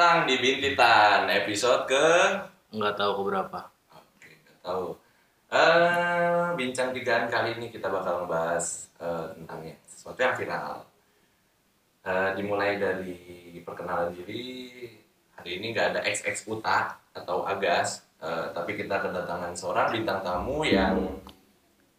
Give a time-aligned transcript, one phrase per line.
[0.00, 2.08] datang di Bintitan episode ke
[2.72, 3.60] nggak tahu ke berapa
[3.92, 4.96] Oke, nggak tahu.
[5.52, 10.88] Eh, bincang tigaan kali ini kita bakal ngebahas eh, tentang ya, sesuatu yang viral.
[12.00, 13.20] Eh, dimulai dari
[13.60, 14.88] perkenalan diri.
[15.36, 20.64] Hari ini nggak ada XX Uta atau Agas, eh, tapi kita kedatangan seorang bintang tamu
[20.64, 20.96] yang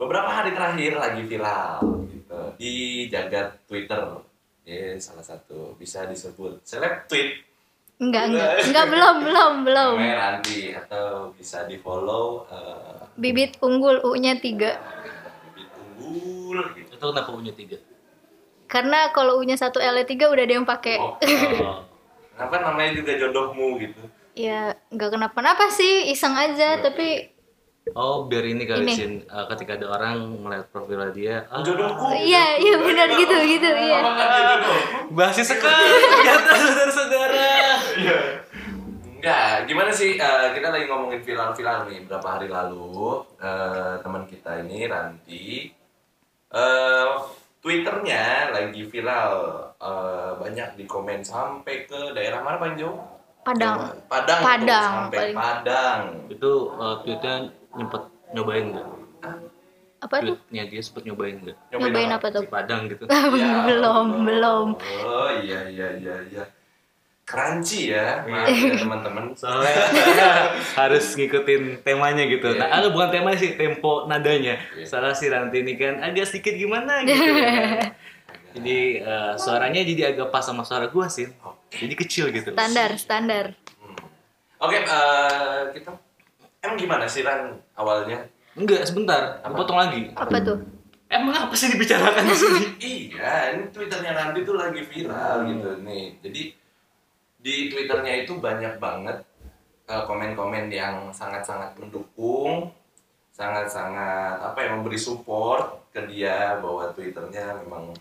[0.01, 2.73] beberapa hari terakhir lagi viral gitu di
[3.13, 4.25] jagat Twitter.
[4.65, 7.50] Ya, salah satu bisa disebut seleb tweet
[8.01, 8.51] Enggak, enggak.
[8.65, 9.93] Enggak, belum, belum, belum.
[10.01, 14.41] namanya Ranti atau bisa di follow eh, Bibit unggul U-nya 3.
[14.41, 14.73] bibit
[16.01, 16.91] unggul gitu.
[16.97, 17.77] itu kenapa punya tiga
[18.65, 20.97] Karena kalau U-nya 1 L 3 udah ada yang pakai.
[20.97, 21.13] Oh,
[21.61, 21.85] oh.
[22.33, 24.01] kenapa namanya juga jodohmu gitu?
[24.33, 27.30] Ya, enggak kenapa-napa sih, iseng aja, tapi
[27.97, 28.93] oh biar ini kali Ini.
[28.93, 32.13] Sin Eh, ketika ada orang melihat profil dia ah, Jodohku.
[32.13, 33.99] iya, iya benar gitu, gitu, iya.
[35.11, 37.33] Basi sekali ternyata saudara-saudara
[37.97, 38.19] Iya.
[39.21, 44.65] Enggak, gimana sih eh, kita lagi ngomongin viral-viral nih berapa hari lalu eh, teman kita
[44.65, 45.69] ini Ranti
[46.51, 47.09] eh
[47.61, 49.33] Twitternya lagi viral
[49.77, 52.97] eh, banyak di komen sampai ke daerah mana paling jauh?
[53.41, 53.89] Padang.
[54.05, 54.41] Padang.
[54.41, 55.35] Padang, sampai paling.
[55.37, 56.01] Padang.
[56.29, 58.87] itu uh, tweetnya nyempet nyobain nggak
[60.01, 60.33] Apa tuh?
[60.33, 62.41] tweetnya dia sempet nyobain nggak Nyobain apa tuh?
[62.41, 64.23] di Padang gitu Ya belum, Allah.
[64.23, 64.67] belum.
[65.03, 66.43] Oh iya iya iya iya.
[67.21, 69.31] Crunchy ya, maaf ya teman-teman.
[69.39, 69.71] soalnya
[70.79, 72.59] harus ngikutin temanya gitu Iya.
[72.59, 74.83] nah ada bukan tema sih tempo nadanya Iya.
[74.85, 77.95] salah si Ranti ini kan agak sedikit gimana gitu kan.
[78.51, 81.29] jadi uh, suaranya jadi agak pas sama suara gua sih
[81.71, 83.45] jadi kecil gitu Standar, standar.
[83.79, 83.95] Hmm.
[84.59, 85.95] Oke, eh, kita
[86.61, 87.41] emang gimana sih Ran
[87.73, 88.21] awalnya?
[88.51, 89.49] enggak sebentar Apa?
[89.49, 90.59] gua potong lagi Apa tuh?
[91.07, 92.61] emang apa sih dibicarakan di sini
[93.11, 96.17] Iya, ini Twitternya Randy tuh lagi viral gitu nih.
[96.19, 96.41] Jadi
[97.37, 99.17] di Twitternya itu banyak banget
[99.85, 102.71] eh, komen-komen yang sangat-sangat mendukung,
[103.31, 107.93] sangat-sangat apa ya memberi support ke dia bahwa Twitternya memang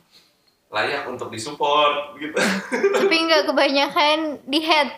[0.70, 2.38] layak untuk disupport gitu.
[2.70, 4.88] Tapi enggak kebanyakan di head,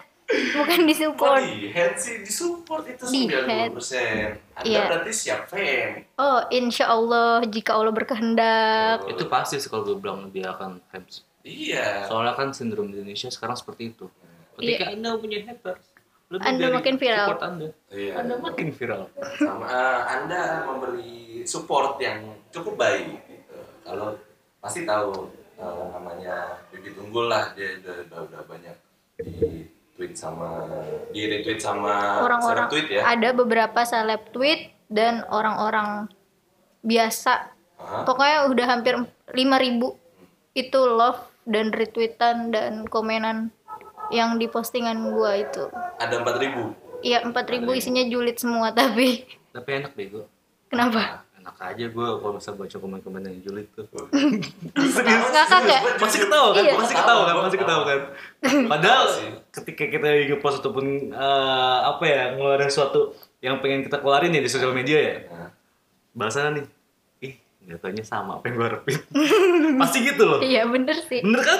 [0.55, 1.41] bukan di Kok support.
[1.41, 4.39] di head sih disupport itu Di 90%.
[4.53, 4.81] Anda Iya.
[4.87, 6.09] berarti siap fame.
[6.15, 9.05] Oh, insya Allah jika Allah berkehendak.
[9.07, 12.07] itu pasti sih kalau gue bilang dia akan fans Iya.
[12.07, 14.07] soalnya kan sindrom di Indonesia sekarang seperti itu
[14.55, 15.91] ketika anda punya haters
[16.29, 17.27] lebih Anda dari makin viral.
[17.27, 18.13] support anda Iya.
[18.17, 19.03] anda makin viral
[19.37, 23.57] sama eh, Anda memberi support yang cukup baik gitu.
[23.83, 24.15] Kalau
[24.59, 26.37] pasti tahu eh, namanya
[26.69, 28.77] Bibit Unggul lah dia udah, udah, udah banyak
[29.19, 29.67] di
[30.03, 30.67] tweet sama
[31.15, 33.07] di retweet sama Orang-orang tweet ya.
[33.07, 36.11] ada beberapa seleb tweet dan orang-orang
[36.83, 37.55] biasa.
[37.79, 38.03] Hah?
[38.03, 38.99] Pokoknya udah hampir
[39.31, 43.55] 5000 itu love dan retweetan dan komenan
[44.11, 45.71] yang di postingan gua itu.
[46.03, 47.07] Ada 4000.
[47.07, 49.23] Iya 4000 isinya julid semua tapi
[49.55, 50.25] tapi enak deh gue
[50.71, 51.23] kenapa?
[51.43, 53.87] Enak aja gue kalau bisa baca komen-komen yang julid tuh.
[53.91, 55.81] Ngakak ya?
[55.99, 56.63] pasti ketawa kan?
[56.63, 56.75] Iya.
[56.79, 57.35] pasti ketawa kan?
[57.35, 58.01] Gua ketawa kan?
[58.79, 59.29] Padahal sih.
[59.51, 63.11] ketika kita lagi ngepost ataupun eh, apa ya ngeluarin sesuatu
[63.43, 65.17] yang pengen kita keluarin ya di sosial media ya.
[65.35, 65.51] Nah,
[66.15, 66.67] bahasannya nih
[67.27, 67.35] ih
[67.67, 68.99] datanya sama apa yang gue harapin.
[69.83, 70.39] Pasti gitu loh.
[70.39, 71.27] Iya bener sih.
[71.27, 71.59] bener kan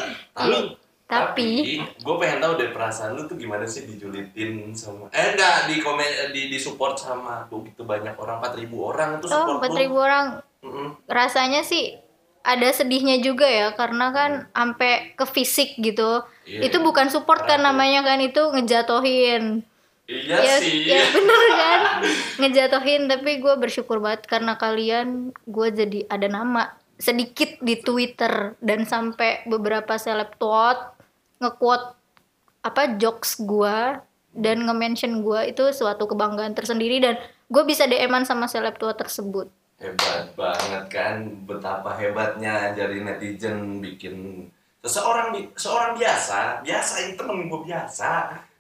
[1.13, 5.69] tapi Tapi gue pengen tahu deh perasaan lu tuh gimana sih dijulitin sama eh enggak
[5.69, 9.93] di komen di di support sama begitu banyak orang 4000 orang tuh oh support 4000
[9.93, 9.97] lu.
[10.01, 10.27] orang
[10.65, 10.89] Mm-mm.
[11.05, 12.01] rasanya sih
[12.43, 16.27] ada sedihnya juga ya karena kan sampai ke fisik gitu.
[16.43, 16.67] Iya.
[16.67, 19.63] Itu bukan support kan namanya kan itu ngejatohin.
[20.11, 20.91] Iya ya, sih.
[20.91, 21.81] ya bener kan
[22.43, 28.83] ngejatohin tapi gue bersyukur banget karena kalian gue jadi ada nama sedikit di Twitter dan
[28.83, 30.79] sampai beberapa seleb tweet
[31.43, 31.99] nge-quote
[32.63, 33.99] apa jokes gue
[34.33, 37.19] dan nge-mention gue itu suatu kebanggaan tersendiri dan
[37.53, 39.51] gue bisa DM-an sama seleb tweet tersebut.
[39.83, 44.47] Hebat banget kan betapa hebatnya dari netizen bikin
[44.79, 48.11] seseorang seorang biasa biasa ini temen gue biasa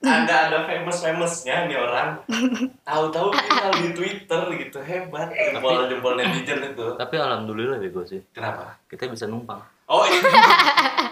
[0.03, 2.19] ada ada famous famousnya nih orang.
[2.91, 6.99] Tahu-tahu viral di Twitter gitu hebat jempol jempol netizen itu.
[6.99, 8.83] tapi alhamdulillah deh gue sih kenapa?
[8.91, 9.63] Kita bisa numpang.
[9.87, 10.21] Oh iya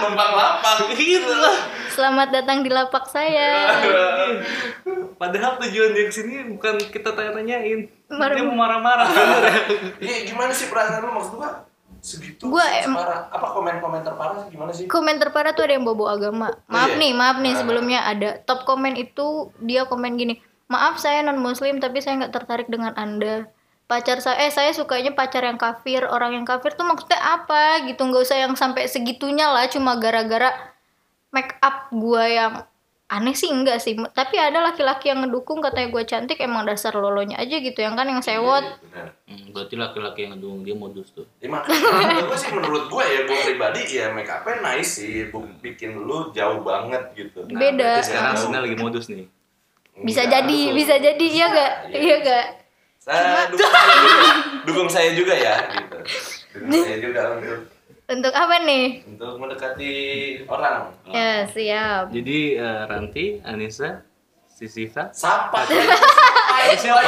[0.00, 0.78] numpang lapang.
[0.92, 1.56] Gitu lah.
[1.88, 3.74] Selamat datang di lapak saya.
[5.14, 7.90] Padahal tujuan dia ke sini bukan kita tanya-tanyain.
[8.08, 9.08] Marah- dia mau marah-marah.
[9.98, 11.10] Ya iya gimana sih perasaan lu?
[11.10, 11.50] Maksud gua
[11.98, 14.54] segitu Gua em- apa komen-komen terparah sih?
[14.54, 14.86] Gimana sih?
[14.86, 16.54] Komen terparah tuh ada yang bobo agama.
[16.66, 17.00] Maaf iya?
[17.00, 17.58] nih maaf nih Ah.
[17.58, 18.38] sebelumnya ada.
[18.40, 22.92] Top komen itu dia komen gini maaf saya non muslim tapi saya nggak tertarik dengan
[22.94, 23.48] anda
[23.88, 28.04] pacar saya eh saya sukanya pacar yang kafir orang yang kafir tuh maksudnya apa gitu
[28.04, 30.52] nggak usah yang sampai segitunya lah cuma gara-gara
[31.32, 32.52] make up gua yang
[33.08, 37.40] aneh sih enggak sih tapi ada laki-laki yang ngedukung katanya gue cantik emang dasar lolonya
[37.40, 39.16] aja gitu yang kan yang sewot Iya.
[39.24, 41.24] Hmm, berarti laki-laki yang ngedukung dia modus tuh.
[41.40, 45.24] Ya, makanya gue sih menurut gue ya gue pribadi ya make upnya nice sih
[45.64, 47.48] bikin lu jauh banget gitu.
[47.48, 47.96] Beda.
[47.96, 49.24] Berarti sekarang lagi modus nih.
[49.98, 50.76] bisa Enggak, jadi betul.
[50.76, 51.96] bisa jadi iya gak Iya.
[51.98, 52.44] iya gak
[53.08, 53.72] Saya dukung.
[53.72, 54.36] Saya juga,
[54.68, 55.96] dukung saya juga ya gitu.
[56.60, 57.72] Dukung saya juga untuk
[58.08, 59.04] untuk apa nih?
[59.04, 59.92] Untuk mendekati
[60.48, 60.88] orang.
[61.08, 62.12] ya siap.
[62.12, 64.00] Jadi eh, Ranti, Anissa,
[64.48, 65.64] Sisiva, Sapa.
[66.76, 67.00] siapa?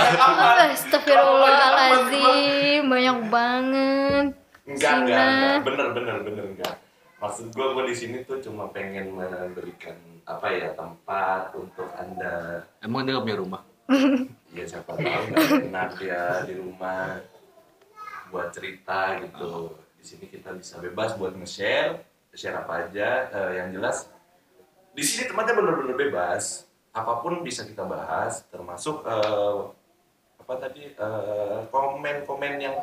[0.73, 2.85] Astagfirullahaladzim.
[2.88, 4.32] Banyak banget.
[4.64, 5.56] Enggak, enggak, enggak.
[5.69, 6.81] Bener, bener, bener, enggak.
[7.20, 9.93] Maksud gue, gue di sini tuh cuma pengen memberikan
[10.25, 13.61] apa ya tempat untuk anda emang dia gak punya rumah?
[14.57, 17.19] Ya siapa tahu nggak enak ya di rumah
[18.31, 19.75] buat cerita gitu.
[20.01, 22.01] Di sini kita bisa bebas buat nge-share.
[22.31, 24.07] Share apa aja Eh, yang jelas.
[24.95, 26.65] Di sini tempatnya bener-bener bebas.
[26.91, 29.59] Apa pun bisa kita bahas termasuk eh,
[30.41, 32.77] apa tadi eh, komen-komen yang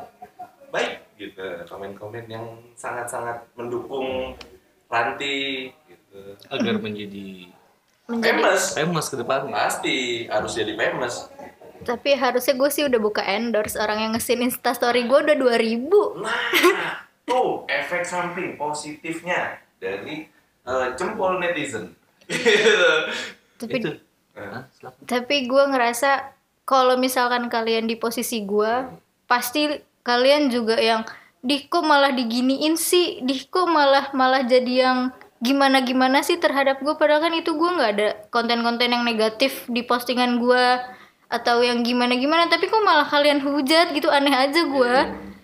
[0.69, 1.63] baik gitu.
[1.68, 2.45] Komen-komen yang
[2.75, 4.36] sangat-sangat mendukung
[4.88, 6.21] Ranti gitu.
[6.48, 7.51] Agar menjadi
[8.07, 9.51] menjadi famous famous ke depannya.
[9.54, 9.95] pasti
[10.31, 11.27] harus jadi famous
[11.86, 17.07] tapi harusnya gue sih udah buka endorse orang yang ngesin instastory gue udah 2000 Nah,
[17.27, 20.25] tuh efek samping positifnya dari
[20.68, 21.94] eh, jempol netizen.
[23.62, 23.92] tapi Itu.
[25.07, 26.33] Tapi gue ngerasa
[26.68, 28.86] kalau misalkan kalian di posisi gue
[29.25, 29.68] pasti
[30.04, 31.04] kalian juga yang
[31.44, 35.00] dih kok malah diginiin sih dih kok malah malah jadi yang
[35.39, 39.81] gimana gimana sih terhadap gue padahal kan itu gue nggak ada konten-konten yang negatif di
[39.81, 40.65] postingan gue
[41.27, 44.07] atau yang gimana gimana tapi kok malah kalian hujat gitu?
[44.07, 44.93] Aneh aja gue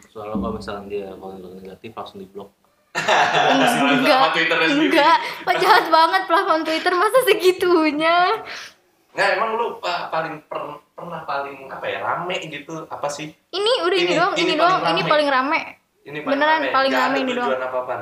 [0.08, 2.50] Soalnya kalau misalnya dia konten negatif langsung di blok.
[2.94, 4.30] enggak.
[4.70, 5.18] Enggak.
[5.42, 6.94] Pak jahat banget platform twitter.
[6.94, 8.18] Masa segitunya?
[9.10, 12.86] Nggak, emang lu pa- paling per- pernah paling apa ya rame gitu?
[12.86, 13.34] Apa sih?
[13.50, 15.60] ini udah ini, Ini- doang ini ini, paling doang ini paling rame
[16.04, 17.52] Ini Beneran, paling rame ada ini doang.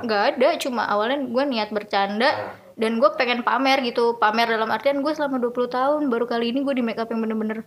[0.02, 2.54] nggak ada cuma awalnya gue niat bercanda Nah.
[2.74, 6.66] dan gue pengen pamer gitu pamer dalam artian gue selama 20 tahun baru kali ini
[6.66, 7.62] gue di make up yang bener-bener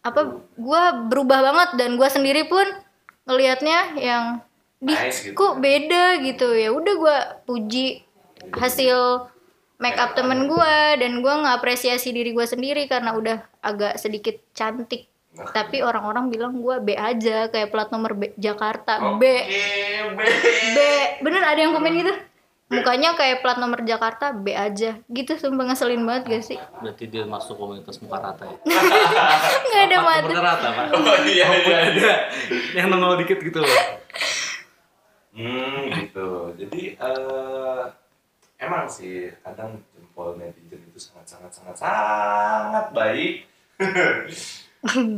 [0.00, 0.82] apa gue
[1.12, 2.64] berubah banget dan gue sendiri pun
[3.28, 4.24] ngelihatnya yang
[4.80, 5.36] di Nice gitu.
[5.36, 8.08] kok beda gitu ya udah gue puji
[8.56, 9.28] hasil
[9.82, 15.06] make up temen gue dan gue ngapresiasi diri gue sendiri karena udah agak sedikit cantik.
[15.54, 19.24] Tapi orang-orang bilang gue B aja kayak plat nomor B Jakarta Oke, B
[20.12, 20.20] B.
[20.74, 20.78] B
[21.22, 22.10] bener ada yang komen gitu
[22.68, 27.24] mukanya kayak plat nomor Jakarta B aja gitu sumpah ngeselin banget gak sih Berarti dia
[27.24, 28.56] masuk komunitas muka rata ya.
[29.68, 30.86] nggak ada mata muka rata, Pak?
[30.92, 31.76] Oh iya iya.
[31.90, 32.12] Ada
[32.76, 33.78] yang nongol dikit gitu loh.
[35.32, 36.28] Hmm gitu.
[36.60, 37.82] Jadi eh
[38.58, 43.46] emang sih kadang jempol netizen itu sangat sangat sangat sangat baik.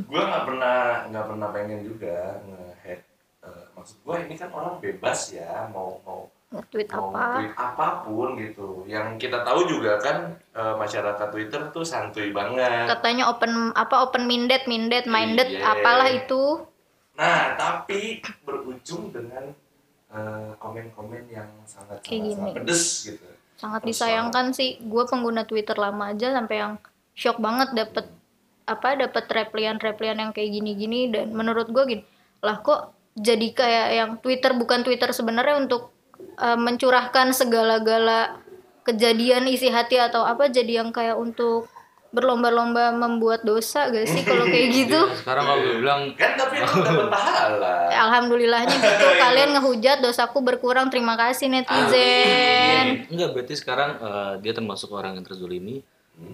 [0.02, 3.00] gue nggak pernah nggak pernah pengen juga nge-head.
[3.40, 7.86] eh, maksud gue ini kan orang bebas ya mau mau nge-tweet mau apa tweet apa
[8.02, 8.68] pun gitu.
[8.84, 12.84] Yang kita tahu juga kan eh, masyarakat Twitter tuh santuy banget.
[12.86, 15.64] katanya open apa open minded minded minded Iya.
[15.72, 16.66] apalah itu
[17.12, 19.52] Nah, tapi berujung dengan
[20.10, 22.34] eh, komen-komen yang sangat Kayak sangat, gini.
[22.34, 23.26] sangat pedes gitu.
[23.54, 23.88] sangat Personal.
[23.88, 26.72] disayangkan sih gue pengguna Twitter lama aja sampai yang
[27.12, 28.08] shock banget dapet
[28.66, 32.02] apa dapet replian-replian yang kayak gini-gini dan menurut gue gini
[32.40, 35.90] lah kok jadi kayak yang Twitter bukan Twitter sebenarnya untuk
[36.38, 38.38] uh, mencurahkan segala-gala
[38.86, 41.68] kejadian isi hati atau apa jadi yang kayak untuk
[42.10, 46.74] berlomba-lomba membuat dosa gak sih kalau kayak gitu Sekarang kalau gue bilang Kan tapi itu
[46.82, 47.74] dapat pahala.
[47.86, 54.90] alhamdulillahnya gitu kalian ngehujat dosaku berkurang terima kasih netizen enggak berarti sekarang eh, dia termasuk
[54.90, 55.86] orang yang terzolimi.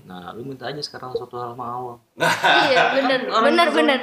[0.03, 1.97] Nah, lu minta aja sekarang satu hal sama Allah.
[2.67, 4.01] iya bener bener bener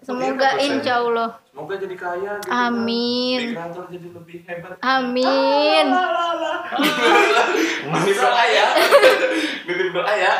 [0.00, 2.48] semoga Begitu, insya Allah Semoga jadi kaya gitu.
[2.48, 3.40] Amin.
[3.42, 4.76] Di kantor jadi lebih hebat.
[4.78, 5.86] amin
[7.86, 8.66] Masih doa ya.
[9.62, 10.32] Nitip doa ya.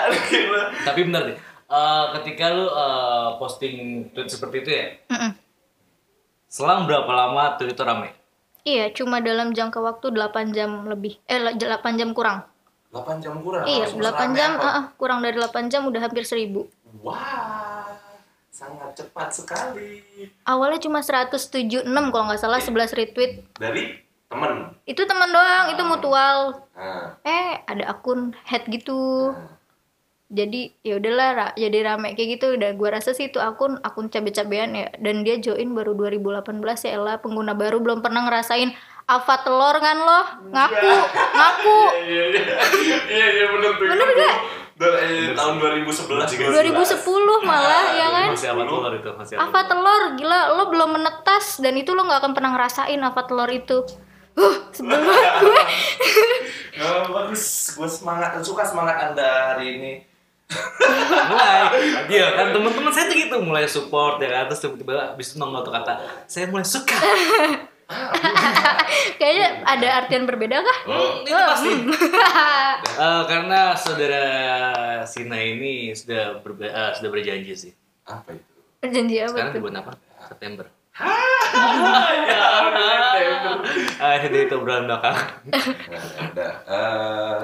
[0.82, 1.36] Tapi benar deh.
[1.66, 3.74] eh, ketika lu eh, posting
[4.10, 5.30] tweet seperti itu ya, Mm-mm.
[6.44, 8.10] selang berapa lama tweet itu rame?
[8.60, 11.56] iya cuma dalam jangka waktu 8 jam lebih eh 8
[11.94, 12.44] jam kurang
[12.90, 13.64] 8 jam kurang.
[13.64, 16.50] iya langsung 8 serame jam ah, ah, kurang dari 8 jam udah hampir 1000
[17.00, 17.86] Wah,
[18.50, 20.02] sangat cepat sekali.
[20.42, 23.32] awalnya cuma 176 kalau nggak salah 11 retweet.
[23.56, 23.94] Dari
[24.26, 24.74] temen.
[24.84, 26.66] itu teman doang itu mutual.
[26.72, 29.32] Nah, eh ada akun head gitu.
[30.28, 32.54] Jadi ya udahlah ra- jadi rame kayak gitu.
[32.54, 34.86] Dan gua rasa sih itu akun akun cabe-cabean ya.
[34.96, 36.46] Dan dia join baru 2018
[36.84, 36.94] ya.
[36.94, 38.70] Ella pengguna baru belum pernah ngerasain
[39.10, 42.42] Alfa telur kan lo ngaku ngaku Iya iya
[42.78, 43.86] iya iya iya bener tuh.
[43.90, 44.08] Bener?
[44.80, 46.56] Dari eh, tahun 2011 juga.
[46.56, 47.04] 2010
[47.44, 49.10] malah ya kan Masih apa telur itu?
[49.12, 49.58] Masih apa?
[49.66, 53.82] Telur gila lo belum menetas dan itu lo nggak akan pernah ngerasain Alfa telur itu
[54.30, 55.62] uh sebel banget gue
[56.80, 59.92] Oh, bagus, gue semangat, suka semangat anda hari ini.
[61.30, 61.62] mulai
[62.10, 65.62] iya kan teman-teman saya tuh gitu mulai support ya kan terus tiba-tiba abis itu nongol
[65.62, 65.94] tuh kata
[66.26, 66.98] saya mulai suka
[69.18, 70.78] kayaknya ada artian berbeda kah?
[70.86, 71.70] Hmm, itu pasti.
[73.00, 74.24] Eh, karena saudara
[75.04, 77.72] Sina ini sudah berbe- eh, sudah berjanji sih.
[78.04, 78.44] Apa itu?
[78.76, 79.92] perjanji apa sekarang di tuh bulan apa?
[80.22, 80.66] September.
[82.30, 83.56] Ya, September.
[83.98, 85.16] ah itu itu obrolan belakang
[85.88, 86.52] Nah, udah.
[86.62, 87.40] Eh,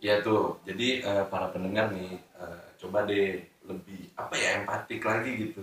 [0.00, 5.30] ya tuh, jadi eh, para pendengar nih, eh, coba deh lebih apa ya empatik lagi
[5.44, 5.62] gitu.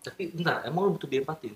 [0.00, 1.54] tapi bentar emang lu butuh diempatin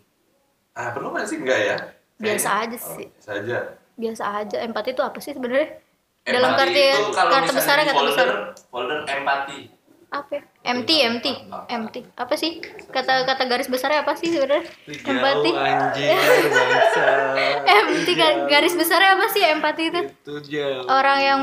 [0.78, 1.42] Ah perlu nggak sih?
[1.42, 1.76] Enggak ya?
[2.22, 3.10] Biasa aja oh, sih.
[3.10, 3.58] biasa aja.
[3.98, 4.56] biasa aja.
[4.62, 5.82] Empati itu apa sih sebenarnya?
[6.22, 6.78] Dalam kartu
[7.18, 8.26] kartu besar di kata besar.
[8.70, 9.74] Folder empati.
[10.08, 10.42] apa ya?
[10.72, 11.26] MT MT
[11.68, 12.64] MT apa sih?
[12.88, 14.64] kata kata garis besarnya apa sih sebenarnya?
[14.88, 15.50] Empati.
[17.92, 20.00] MT ga- garis besarnya apa sih empati itu?
[20.08, 20.88] Itu jauh.
[20.88, 21.40] Orang yang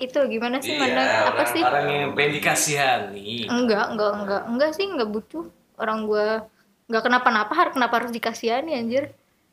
[0.00, 0.80] itu gimana sih?
[0.80, 1.60] Iya, mana apa sih?
[1.60, 3.52] orang yang pengen dikasihani.
[3.52, 4.42] Enggak enggak enggak.
[4.48, 5.44] Enggak sih enggak butuh.
[5.76, 6.48] Orang gua
[6.86, 9.10] enggak kenapa-napa har kenapa harus dikasihani anjir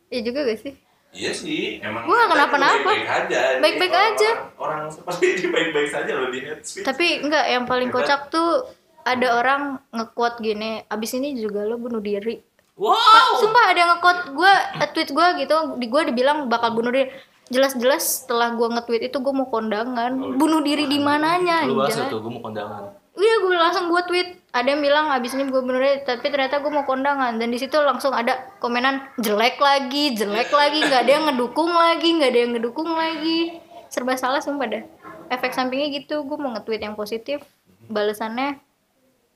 [0.08, 0.74] ya juga gak sih
[1.14, 2.74] Iya sih, emang Gua nggak kita kenapa-napa.
[2.90, 3.42] Baik-baik aja.
[3.62, 4.30] Baik-baik orang- aja.
[4.58, 6.82] Orang, seperti ini baik-baik saja loh di head speech.
[6.82, 8.02] tapi enggak yang paling Hebat.
[8.02, 8.66] kocak tuh
[9.06, 9.62] ada orang
[9.94, 12.42] nge-quote gini abis ini juga lo bunuh diri
[12.74, 14.54] wow Sumpah ada yang nge-quote gue,
[14.90, 17.14] tweet gue gitu, di gue dibilang bakal bunuh diri.
[17.46, 20.18] Jelas-jelas setelah gue nge-tweet itu gue mau kondangan.
[20.34, 24.30] Bunuh diri di mananya lu bahas tuh gue mau kondangan Iya gue langsung gue tweet.
[24.54, 27.42] Ada yang bilang abis ini gue diri, tapi ternyata gue mau kondangan.
[27.42, 32.10] Dan di situ langsung ada komenan jelek lagi, jelek lagi, nggak ada yang ngedukung lagi,
[32.14, 33.58] nggak ada yang ngedukung lagi.
[33.90, 34.84] Serba salah sumpah dah.
[35.34, 37.42] Efek sampingnya gitu, gue mau nge-tweet yang positif,
[37.90, 38.62] balasannya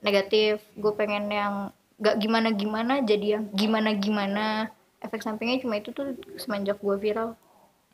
[0.06, 0.62] negatif.
[0.78, 4.70] Gue pengen yang gak gimana-gimana jadi yang gimana-gimana.
[5.02, 7.34] Efek sampingnya cuma itu tuh semenjak gue viral.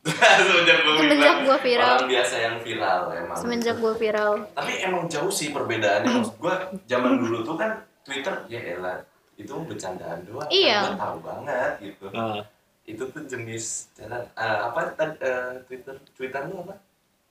[0.44, 1.96] semenjak gue Semenjak gua viral.
[1.96, 3.38] Orang biasa yang viral emang.
[3.40, 4.32] Semenjak gue viral.
[4.52, 6.12] Tapi emang jauh sih perbedaannya.
[6.12, 9.00] Maksud gue zaman dulu tuh kan Twitter ya elah
[9.40, 10.49] itu bercandaan doang.
[10.52, 10.92] Iya.
[10.92, 12.04] Gue tahu banget gitu.
[12.12, 12.44] Nah,
[12.84, 16.76] Itu tuh jenis cara eh, apa eh, Twitter Twitter lu apa?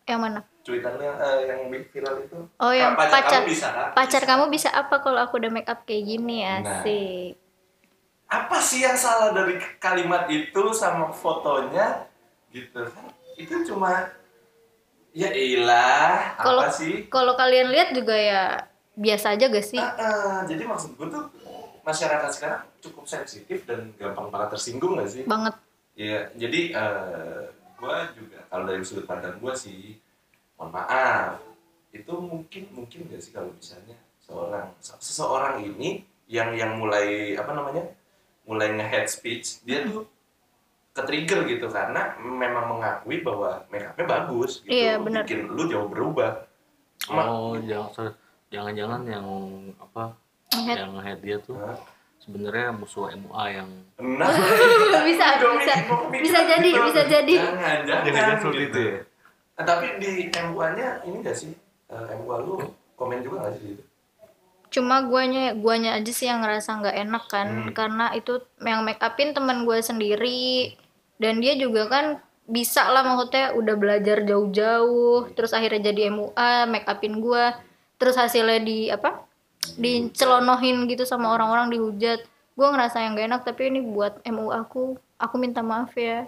[0.09, 0.39] Yang mana?
[0.65, 2.39] Twitter lu yang, eh, yang viral itu?
[2.57, 3.89] Oh yang pacar, pacar kamu bisa kan?
[3.93, 4.29] pacar Bisa.
[4.33, 6.81] kamu bisa apa kalau aku udah make up kayak gini Nah.
[6.81, 7.37] asik.
[8.33, 12.09] apa sih yang salah dari kalimat itu sama fotonya
[12.53, 12.81] gitu.
[12.85, 14.13] Kan itu cuma
[15.13, 17.09] ya ilah Kalau apa sih?
[17.09, 19.81] kalau kalian lihat juga ya biasa aja gak sih?
[19.81, 21.25] Ah, ah, jadi maksud gue tuh
[21.81, 25.25] masyarakat sekarang cukup sensitif dan gampang banget tersinggung gak sih?
[25.25, 25.57] Banget.
[25.93, 26.73] ya jadi
[27.77, 29.97] gue juga kalau dari sudut pandang gue sih
[30.57, 31.41] mohon maaf.
[31.93, 37.83] Itu mungkin mungkin gak sih kalau misalnya seorang seseorang ini yang yang mulai apa namanya
[38.47, 40.07] mulai nge-head speech dia tuh
[40.93, 45.25] ke-trigger gitu karena memang mengakui bahwa make upnya bagus gitu Iya, benar.
[45.25, 46.45] bikin lu jauh berubah
[47.09, 48.13] oh jangan
[48.47, 49.27] jangan-jangan yang
[49.75, 50.13] apa
[50.53, 50.77] Nge-head.
[50.77, 51.73] yang head dia tuh Hah?
[52.17, 53.69] sebenarnya musuh MUA yang
[53.99, 54.29] nah
[55.09, 55.73] bisa bisa
[56.13, 56.85] bisa jadi gitu.
[56.87, 57.35] bisa jadi.
[57.35, 58.69] jangan jangan, seperti gitu.
[58.69, 58.97] itu ya?
[59.53, 61.51] Nah, tapi di MUA nya ini gak sih
[61.85, 62.57] Eh, MUA lu
[62.95, 63.83] komen juga gak sih gitu
[64.71, 67.69] Cuma guanya guanya aja sih yang ngerasa nggak enak kan Hmm.
[67.71, 70.73] karena itu yang make upin teman gue sendiri
[71.23, 72.05] dan dia juga kan
[72.43, 77.55] bisa lah maksudnya udah belajar jauh-jauh terus akhirnya jadi MUA make upin gue
[77.95, 79.23] terus hasilnya di apa
[79.79, 82.19] dicelonohin gitu sama orang-orang dihujat.
[82.53, 86.27] Gue ngerasa yang gak enak tapi ini buat MUA aku aku minta maaf ya.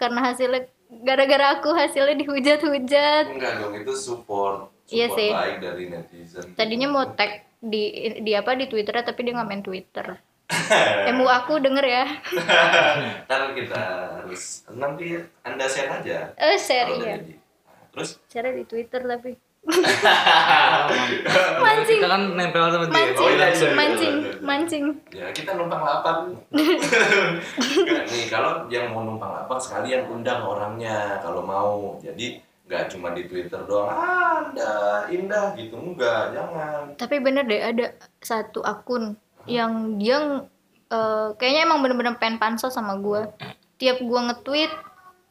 [0.00, 0.66] Karena hasilnya
[1.04, 3.24] gara-gara aku hasilnya dihujat-hujat.
[3.28, 5.30] Enggak dong itu support support Iya sih.
[5.30, 6.46] baik dari netizen.
[6.56, 10.18] Tadinya mau tag di di apa di twitternya tapi dia nggak main twitter
[11.10, 12.04] emu aku denger ya.
[13.26, 13.82] Ntar kita
[14.20, 16.32] harus nanti anda share aja.
[16.36, 17.34] Eh share ya udah jadi.
[17.36, 18.10] Nah, terus?
[18.28, 19.32] Share di twitter tapi.
[21.62, 22.00] Mancing.
[22.02, 22.94] Kita kan nempel sama dia.
[22.98, 23.22] Mancing.
[23.22, 24.14] Oh, iya, iya, iya, mancing.
[24.18, 24.42] iya, iya.
[24.42, 24.84] mancing.
[25.14, 31.46] Ya kita numpang lapak Nggak, nih kalau yang mau numpang lapak sekalian undang orangnya kalau
[31.46, 31.94] mau.
[32.02, 35.78] Jadi nggak cuma di twitter doang ah anda indah gitu.
[35.78, 36.98] Enggak jangan.
[36.98, 39.14] Tapi bener deh ada satu akun
[39.46, 40.46] yang dia
[40.90, 43.26] eh, kayaknya emang bener-bener pengen pansos sama gue
[43.82, 44.72] tiap gue nge-tweet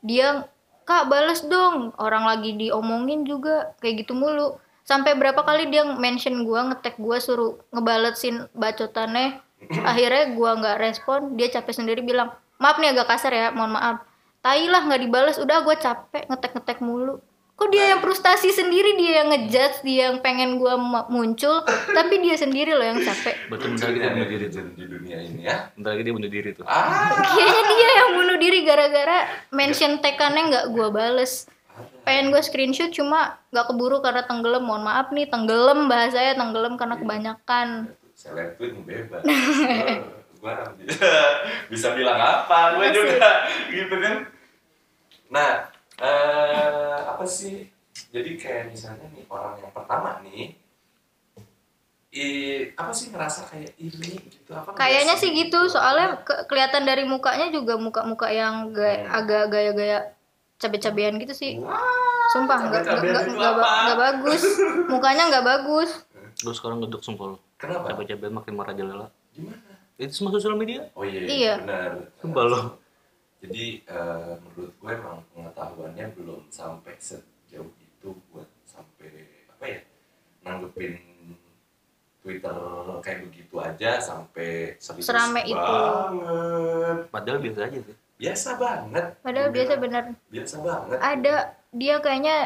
[0.04, 0.50] dia
[0.84, 1.96] kak bales dong.
[1.96, 4.60] Orang lagi diomongin juga kayak gitu mulu.
[4.84, 9.40] Sampai berapa kali dia mention gue ngetek gue suruh ngebalesin bacotannya.
[9.88, 14.04] Akhirnya gue nggak respon dia capek sendiri bilang maaf nih agak kasar ya mohon maaf.
[14.42, 17.22] Tai lah nggak dibalas udah gue capek ngetek ngetek mulu
[17.62, 20.74] kok dia yang frustasi sendiri dia yang ngejudge dia yang pengen gue
[21.14, 21.62] muncul
[21.98, 23.38] tapi dia sendiri loh yang capek.
[23.54, 24.66] Betul bentar lagi dia bunuh diri tuh.
[24.74, 25.70] di dunia ini ya?
[25.78, 26.66] Bentar lagi dia bunuh diri tuh.
[26.66, 27.22] ah.
[27.22, 29.18] Kayaknya dia yang bunuh diri gara-gara
[29.54, 31.46] mention tekannya nggak gue bales.
[32.02, 34.66] Pengen gue screenshot cuma nggak keburu karena tenggelam.
[34.66, 37.68] Mohon maaf nih tenggelam bahasanya tenggelam karena kebanyakan.
[38.18, 39.22] Seleb tweet bebas.
[40.42, 40.50] Gue
[41.72, 42.74] bisa bilang apa?
[42.74, 44.26] Gue juga gitu kan.
[45.30, 45.71] Nah
[46.02, 47.70] eh apa sih?
[48.10, 50.56] Jadi kayak misalnya nih orang yang pertama nih
[52.12, 52.26] i,
[52.74, 54.52] apa sih ngerasa kayak ini gitu?
[54.52, 59.16] Apa kayaknya sih gitu soalnya ke- kelihatan dari mukanya juga muka-muka yang ga- Hmm.
[59.16, 60.12] agak gaya-gaya
[60.58, 61.56] cabe-cabean gitu sih.
[61.58, 61.80] Wah,
[62.30, 63.40] sumpah nggak nggak cabe-cabean
[63.86, 64.42] nggak bagus.
[64.92, 65.90] Mukanya nggak bagus.
[66.42, 67.92] Lu sekarang ngeduk sumpah kenapa?
[67.92, 69.08] Capek-capek makin merajalela.
[69.32, 69.58] gimana?
[69.96, 70.90] Itu semua sosial media.
[70.92, 71.54] oh iya, Iya.
[71.60, 71.92] benar.
[72.18, 72.60] Sumpah lo.
[73.42, 79.80] Jadi eh, menurut gue emang pengetahuannya belum sampai sejauh itu buat sampai apa ya
[80.46, 81.02] nanggepin
[82.22, 82.54] Twitter
[83.02, 85.58] kayak begitu aja sampai serius Serame itu.
[85.58, 86.98] banget.
[87.10, 87.96] Padahal biasa aja sih.
[88.22, 89.06] biasa banget.
[89.26, 90.04] Padahal Gue biasa bener.
[90.30, 90.98] Biasa banget.
[91.02, 91.34] Ada
[91.74, 92.38] dia kayaknya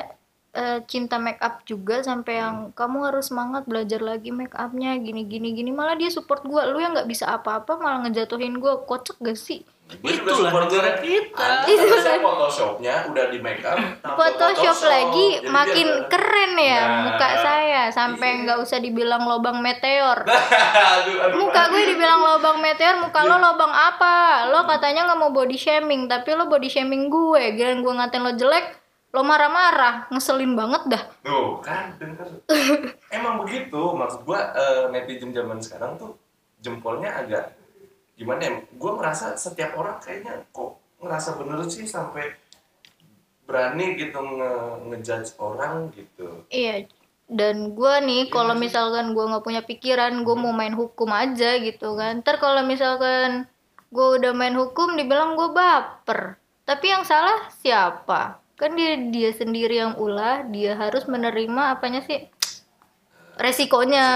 [0.56, 5.24] eh, cinta make up juga sampai yang kamu harus semangat belajar lagi make upnya gini
[5.24, 9.20] gini gini malah dia support gue lu yang nggak bisa apa-apa malah ngejatuhin gue kocak
[9.20, 10.82] gak sih gue juga Itulah support gue.
[10.98, 11.50] kita.
[11.68, 12.02] Itulah.
[12.02, 16.90] saya photoshopnya udah di make up tampil Photoshop lagi Jadi makin biar- keren ya Nah.
[17.06, 18.42] muka saya sampai Iya.
[18.42, 23.30] nggak usah dibilang lobang meteor aduh, aduh, muka gue dibilang lobang meteor muka Iya.
[23.30, 24.16] lo lobang apa
[24.48, 28.34] lo katanya nggak mau body shaming tapi lo body shaming gue giliran gue ngatain lo
[28.34, 28.66] jelek
[29.16, 32.28] lo marah-marah ngeselin banget dah Tuh kan denger.
[33.16, 36.20] Emang begitu maksud gua eh, netizen zaman sekarang tuh
[36.60, 37.56] jempolnya agak
[38.20, 38.52] gimana ya?
[38.76, 42.36] Gua merasa setiap orang kayaknya kok ngerasa bener sih sampai
[43.46, 44.54] berani gitu nge
[44.90, 46.50] ngejudge orang gitu.
[46.50, 46.90] iya
[47.26, 51.98] dan gue nih kalau misalkan gue nggak punya pikiran gue mau main hukum aja gitu
[51.98, 53.50] kan ntar kalau misalkan
[53.90, 59.76] gue udah main hukum dibilang gue baper tapi yang salah siapa kan dia dia sendiri
[59.80, 62.28] yang ulah dia harus menerima apanya sih?
[63.36, 64.08] Resikonya.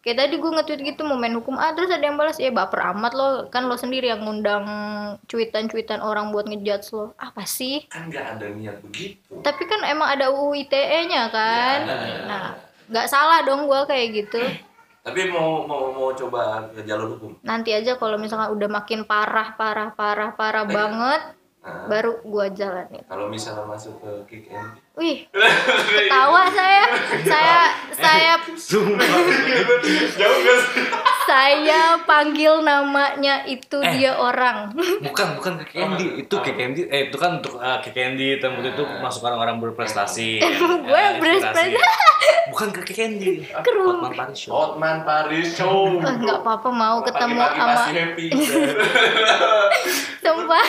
[0.00, 2.80] Kayak tadi gue nge-tweet gitu mau main hukum ah terus ada yang balas ya baper
[2.96, 3.28] amat lo.
[3.52, 4.64] Kan lo sendiri yang ngundang
[5.28, 7.12] cuitan-cuitan orang buat ngejudge lo.
[7.20, 7.84] Apa sih?
[7.88, 9.40] Kan nggak ada niat begitu.
[9.44, 11.78] tapi kan emang ada UU ITE-nya kan?
[11.84, 12.16] Ya, ada.
[12.28, 12.46] nah
[12.88, 14.40] nggak salah dong gue kayak gitu.
[15.00, 17.32] Tapi mau mau mau coba ke jalur hukum.
[17.40, 23.04] nanti aja kalau misalkan udah makin parah parah parah parah banget Nah, baru gue jalanin.
[23.04, 25.28] Kalau misalnya masuk ke kick and wih
[25.94, 26.84] ketawa saya
[27.22, 27.60] saya
[27.94, 28.34] saya
[30.16, 30.84] Jauh sih?
[31.26, 36.06] saya panggil namanya itu dia orang Bukan, bukan ke Candy.
[36.26, 36.86] Itu ke Candy.
[36.90, 40.38] Eh, itu kan untuk uh, ke Candy tempat itu masuk orang-orang berprestasi.
[40.86, 41.18] Gue inspirasi.
[41.20, 41.76] berprestasi?
[42.50, 43.46] Bukan ke Candy.
[43.66, 43.86] Kru.
[43.90, 44.52] Hotman Paris Show.
[44.52, 45.78] Hotman Paris Show.
[46.00, 47.84] Eh, nggak apa-apa mau ketemu sama.
[50.20, 50.66] Sumpah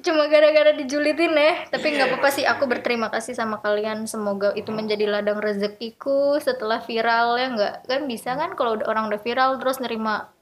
[0.00, 4.72] Cuma gara-gara dijulitin ya Tapi nggak apa-apa sih Aku berterima kasih sama kalian Semoga itu
[4.72, 9.78] menjadi ladang rezekiku Setelah viral ya nggak Kan bisa kan kalau orang udah viral Terus
[9.84, 10.32] nerima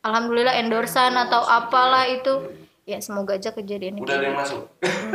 [0.00, 2.52] Alhamdulillah endorsan atau apalah itu
[2.88, 4.66] Ya semoga aja kejadian Udah ada yang masuk.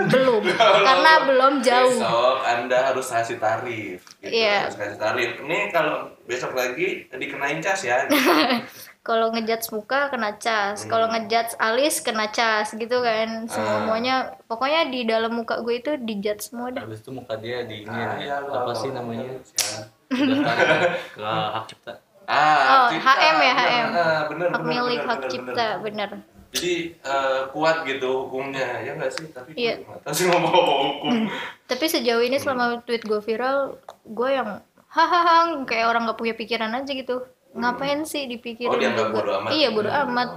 [0.08, 0.42] Belum
[0.88, 4.00] Karena belum jauh Besok Anda harus kasih tarif.
[4.24, 4.32] Gitu.
[4.32, 4.72] Iya.
[4.72, 5.32] Harus kasih tarif.
[5.44, 8.08] Ini kalau besok lagi dikenain cas ya.
[9.06, 10.90] Kalau ngejudge muka kena cas Hmm.
[10.90, 13.54] Kalau ngejudge alis kena cas gitu kan Ah.
[13.54, 17.82] Semuanya Pokoknya di dalam muka gue itu dijudge semua dah Habis itu muka dia di
[17.82, 19.30] ini Ah, iya, apa sih namanya?
[19.30, 19.86] ya.
[20.06, 20.58] Daftar
[21.16, 21.94] ke hak cipta.
[22.26, 23.10] Ah, Oh, cipta.
[23.12, 23.88] HM ya, HM.
[23.88, 26.10] ah, bener, Hak bener, milik, bener, hak bener, cipta, bener.
[26.10, 29.28] bener Jadi eh, kuat gitu hukumnya, ya nggak sih?
[29.30, 29.76] Tapi Iya.
[29.82, 30.54] nggak tahu sih ngomong
[30.90, 31.14] hukum.
[31.64, 34.64] Tapi sejauh ini selama tweet gue viral, gue yang
[34.96, 37.28] hahaha kayak orang nggak punya pikiran aja gitu.
[37.56, 39.50] Ngapain sih dipikirin Oh, dianggap bodo amat.
[39.50, 40.30] Iya bodo amat.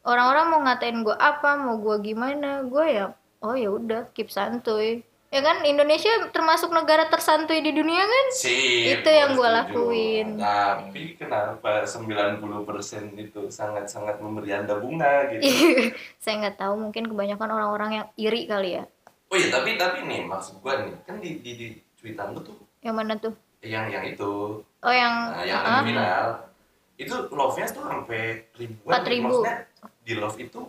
[0.00, 3.04] Orang-orang mau ngatain gue apa, mau gue gimana, gue ya
[3.38, 5.02] oh ya udah keep santuy.
[5.26, 8.26] Ya kan Indonesia termasuk negara tersantuy di dunia kan?
[8.30, 9.50] Sip, Itu yang setuju.
[9.52, 10.28] lakuin.
[10.38, 12.40] Tapi kenapa 90%
[13.16, 15.42] itu sangat-sangat memberi Anda bunga gitu?
[16.22, 18.84] Saya nggak tahu mungkin kebanyakan orang-orang yang iri kali ya.
[19.26, 21.66] Oh iya, tapi tapi nih maksud gua nih, kan di di, di
[21.98, 23.34] tweetan lu tuh Yang mana tuh?
[23.66, 26.28] yang yang itu Oh yang nah, yang lagi viral
[26.96, 29.04] itu love-nya tuh sampai ribuan.
[29.04, 29.20] 4.000.
[29.24, 29.56] Maksudnya
[30.02, 30.60] di love itu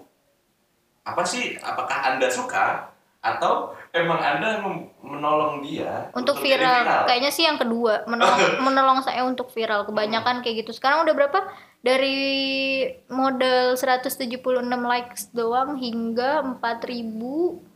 [1.07, 1.55] apa sih?
[1.63, 2.91] Apakah Anda suka?
[3.17, 4.61] Atau emang anda
[5.01, 7.09] menolong dia untuk jadi viral.
[7.09, 9.83] kayaknya sih yang kedua menolong menolong saya untuk viral.
[9.89, 10.71] Kebanyakan kayak gitu.
[10.71, 11.39] Sekarang udah berapa?
[11.81, 14.31] Dari modal 176
[14.63, 17.67] likes doang hingga 4000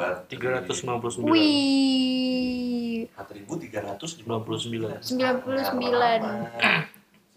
[0.00, 3.04] empat 359 wih.
[3.12, 5.04] 4.300 99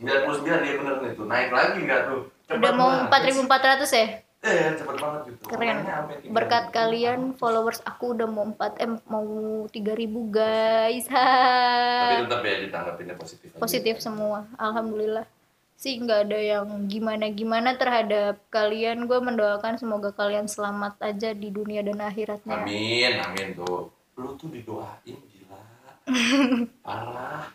[0.03, 1.25] 99 99 dia bener nih tuh.
[1.25, 2.21] Naik lagi nggak tuh?
[2.43, 3.33] Cepet udah mau banget.
[3.39, 4.07] 4400 ya?
[4.43, 5.43] Eh cepet banget gitu.
[5.47, 5.77] Keren.
[5.79, 6.35] Makanya sampai 3.000.
[6.35, 9.27] berkat kalian followers aku udah mau 4 m mau
[9.71, 11.05] 3000 guys.
[11.07, 13.59] Tapi ha tetap ya ditanggapinnya positif aja.
[13.63, 14.43] positif semua.
[14.59, 15.23] Alhamdulillah.
[15.79, 19.07] Sih nggak ada yang gimana gimana terhadap kalian.
[19.07, 22.67] Gue mendoakan semoga kalian selamat aja di dunia dan akhiratnya.
[22.67, 23.95] Amin amin tuh.
[24.19, 25.63] Lu tuh didoain gila.
[26.85, 27.47] Parah.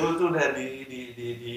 [0.00, 1.54] Lu tuh udah di di di di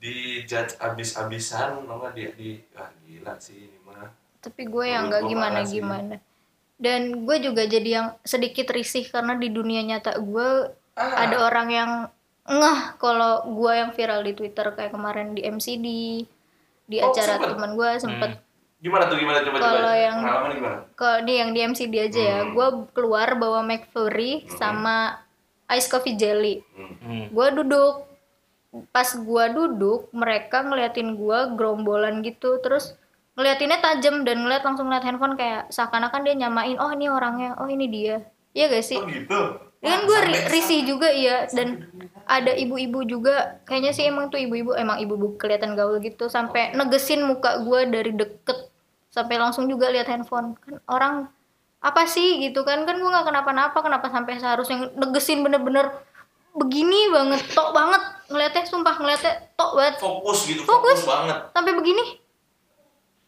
[0.00, 2.12] di judge abis-abisan nggak?
[2.12, 4.08] Di di ah gila sih ini mah.
[4.40, 6.16] Tapi gue yang nggak gimana gimana.
[6.74, 10.48] Dan gue juga jadi yang sedikit risih karena di dunia nyata gue
[10.92, 11.22] Ah.
[11.22, 11.90] ada orang yang
[12.42, 15.86] ngeh kalau gue yang viral di Twitter kayak kemarin di MCD
[16.82, 17.48] di Oh, acara sempet?
[17.52, 18.30] teman gue sempet.
[18.80, 19.38] Gimana tuh gimana?
[19.40, 20.20] Coba Kalau coba yang-
[20.90, 22.38] ke di yang di MCD aja ya.
[22.42, 22.52] Hmm.
[22.52, 25.20] gue keluar bawa McFlurry sama
[25.68, 26.64] ice coffee jelly.
[26.74, 26.96] Hmm.
[26.98, 27.24] Hmm.
[27.28, 28.09] gue duduk
[28.94, 32.62] pas gue duduk mereka ngeliatin gue gerombolan gitu.
[32.62, 32.94] Terus
[33.34, 37.66] ngeliatinnya tajam dan ngeliat langsung ngeliat handphone kayak seakan-akan dia nyamain oh ini orangnya oh
[37.66, 38.22] ini dia.
[38.54, 38.98] Iya gak sih?
[38.98, 39.40] oh gitu?
[39.80, 41.48] Wah, gue sampai- risih juga iya.
[41.48, 41.88] dan
[42.28, 47.24] ada ibu-ibu juga kayaknya sih emang tuh ibu-ibu emang ibu-ibu kelihatan gaul gitu sampai negesin
[47.24, 48.68] muka gue dari deket
[49.08, 50.54] sampai langsung juga lihat handphone.
[50.60, 51.14] Kan orang
[51.80, 52.44] apa sih?
[52.44, 52.84] gitu kan.
[52.84, 55.90] Kan gue nggak kenapa-napa kenapa sampai seharusnya negesin bener-bener
[56.52, 60.98] begini banget tok banget ngeliatnya sumpah ngeliatnya tok banget fokus gitu Fokus.
[60.98, 62.04] fokus, banget sampai begini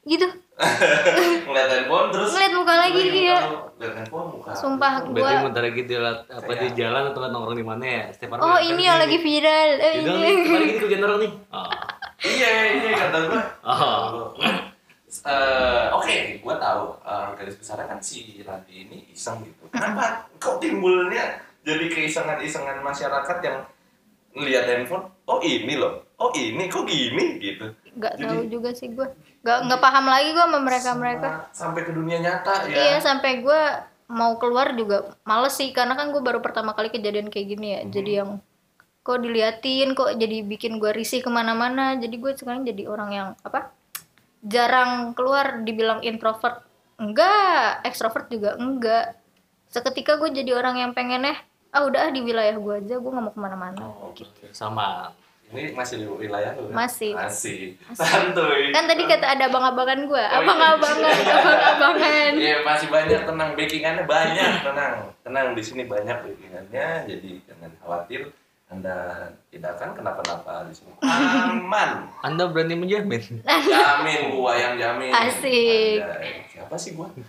[0.02, 0.26] gitu
[1.46, 3.38] ngeliat handphone terus Ngeliat muka lagi dia.
[3.46, 3.58] lu.
[3.72, 7.32] Ngeliat handphone muka sumpah gue Berarti bentar lagi dia liat apa di jalan atau liat
[7.32, 8.02] nongkrong di mana ya?
[8.10, 10.10] Setiap orang oh ini yang lagi viral eh, ini
[10.44, 11.32] kemarin gini kerjaan orang nih.
[11.54, 11.68] Oh.
[12.22, 14.30] iya iya kata gue Oh.
[15.12, 20.56] Eh, oke gue tahu eh, garis besarnya kan si Randy ini iseng gitu kenapa kok
[20.56, 23.58] timbulnya jadi keisengan-isengan masyarakat yang
[24.32, 26.02] ngeliat handphone oh ini loh.
[26.18, 26.66] Oh ini.
[26.70, 27.38] Kok gini?
[27.38, 27.66] Gitu.
[27.98, 29.06] Nggak Jadi- tahu juga sih gue
[29.42, 32.74] nggak nggak paham lagi gue sama mereka mereka sampai ke dunia nyata ya.
[32.74, 33.60] Iya sampai gue
[34.12, 35.70] mau keluar juga males sih.
[35.74, 37.80] Karena kan gue baru pertama kali kejadian kayak gini ya.
[37.84, 37.90] Hmm.
[37.92, 38.30] jadi yang
[39.02, 41.98] kok diliatin kok jadi bikin gue risih ke mana-mana.
[41.98, 43.70] Jadi gue sekarang jadi orang yang apa
[44.42, 45.60] jarang keluar.
[45.62, 46.64] Dibilang introvert
[46.96, 47.84] enggak.
[47.84, 49.18] Ekstrovert juga enggak.
[49.68, 51.36] Seketika gue jadi orang yang pengennya
[51.72, 53.80] ah udah ah, di wilayah gue aja gue nggak mau ke mana-mana.
[53.80, 54.12] Oh,
[54.52, 55.08] Sama.
[55.52, 56.84] ini masih di wilayah lu kan?
[56.84, 57.12] Masih.
[57.16, 57.76] masih.
[57.96, 58.72] Santuy.
[58.72, 60.40] Kan tadi kata ada abang-abangan gue Oh, iya.
[60.44, 62.32] abang-abangan abang-abangan.
[62.36, 63.50] Iya masih banyak tenang.
[63.56, 64.94] Backingannya banyak tenang.
[65.24, 68.20] Tenang di sini banyak backingannya jadi jangan khawatir.
[68.72, 70.92] Anda tidak akan kenapa-napa di sini.
[71.04, 72.08] Aman.
[72.28, 73.20] Anda berani menjamin?
[73.44, 75.12] jamin gua yang jamin.
[75.12, 76.00] Asik.
[76.00, 77.08] Anjay, siapa sih gua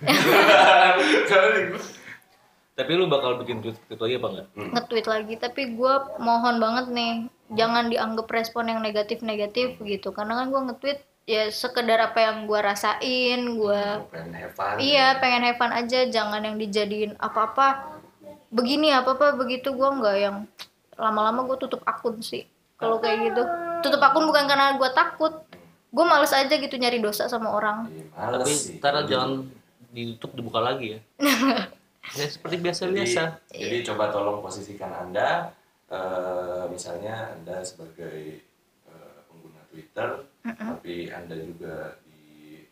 [2.73, 4.47] Tapi lu bakal bikin tweet, tweet lagi apa enggak?
[4.57, 7.13] nge-tweet lagi tapi gue mohon banget nih
[7.53, 10.09] jangan dianggap respon yang negatif-negatif gitu.
[10.09, 14.75] Karena kan gue nge-tweet ya sekedar apa yang gue rasain gue pengen have fun.
[14.75, 18.01] iya pengen have fun aja jangan yang dijadiin apa-apa.
[18.49, 19.69] Begini apa-apa begitu.
[19.77, 20.49] Gue nggak yang
[20.97, 22.49] lama-lama gue tutup akun sih
[22.81, 23.41] kalau kayak gitu.
[23.85, 25.45] Tutup akun bukan karena gue takut.
[25.93, 27.85] Gue males aja gitu nyari dosa sama orang.
[27.85, 29.45] Iya, males Tapi ntar jangan
[29.93, 30.99] ditutup dibuka lagi ya.
[32.11, 33.23] ya seperti jadi, biasa-biasa.
[33.55, 35.55] jadi coba tolong posisikan anda
[35.87, 38.43] eh, misalnya anda sebagai
[38.91, 40.09] eh, pengguna Twitter
[40.43, 42.67] tapi anda juga di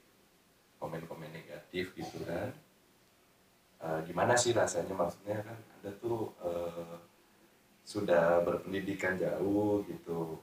[0.75, 2.51] komen-komen negatif gitu kan.
[3.81, 4.91] Eh, gimana sih rasanya?
[4.91, 6.97] Maksudnya kan anda tuh eh,
[7.87, 10.37] sudah berpendidikan jauh gitu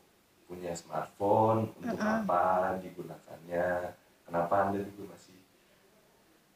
[0.49, 3.93] punya smartphone untuk apa digunakannya?
[4.25, 5.28] Kenapa anda juga masih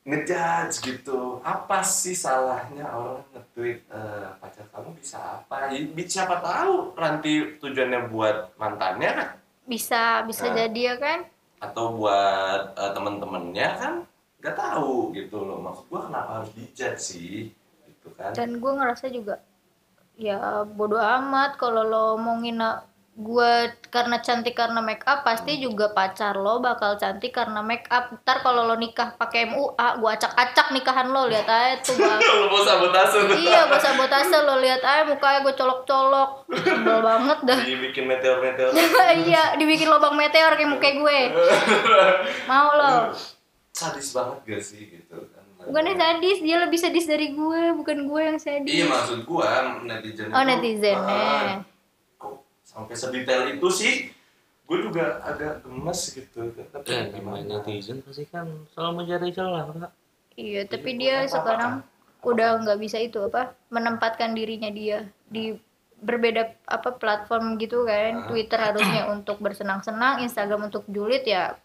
[0.03, 1.39] ngejudge gitu.
[1.47, 5.71] Apa sih salahnya orang nge-tweet eh, pacar kamu bisa apa?
[6.07, 9.29] Siapa tahu nanti tujuannya buat mantannya kan?
[9.63, 10.67] Bisa bisa Nah.
[10.67, 11.19] jadi ya kan?
[11.63, 13.95] Atau buat eh, temen-temennya kan?
[14.43, 15.63] Nggak tahu gitu loh.
[15.63, 17.37] Maksud gua kenapa harus dijudge sih?
[17.87, 18.35] Gitu kan?
[18.35, 19.39] Dan gue ngerasa juga
[20.19, 23.53] ya bodoh amat kalau lo mau ngina gue
[23.93, 28.09] karena cantik karena make up pasti juga pacar lo bakal cantik karena make up.
[28.25, 33.21] Ntar kalau lo nikah pakai MUA gue acak-acak nikahan lo lihat aja tuh mau sabotase
[33.37, 36.31] iya gue sabotase lo lihat aja mukanya gue colok-colok.
[36.57, 37.61] Sebel banget dah.
[37.61, 38.73] Dibikin meteor-meteor.
[39.13, 41.19] Iya dibikin lubang meteor kayak muka gue.
[42.51, 43.13] Mau lo?
[43.77, 45.45] Sadis banget gak sih gitu kan?
[45.69, 48.73] Bukannya sadis dia lebih sadis dari gue bukan gue yang sadis.
[48.73, 51.72] Iya maksud gua netizen oh itu, netizennya ah,
[52.73, 53.95] sampai sedetail itu sih
[54.63, 59.91] gue juga agak gemes gitu tapi Ya, namanya netizen pasti kan selalu mencari celah, Pak.
[60.35, 61.35] iya tapi Iya, dia apa-apa.
[61.35, 61.73] sekarang
[62.23, 65.53] udah nggak bisa itu apa menempatkan dirinya dia di
[65.99, 68.27] berbeda apa platform gitu kan Ah.
[68.27, 71.59] Twitter harusnya untuk bersenang-senang Instagram untuk julid ya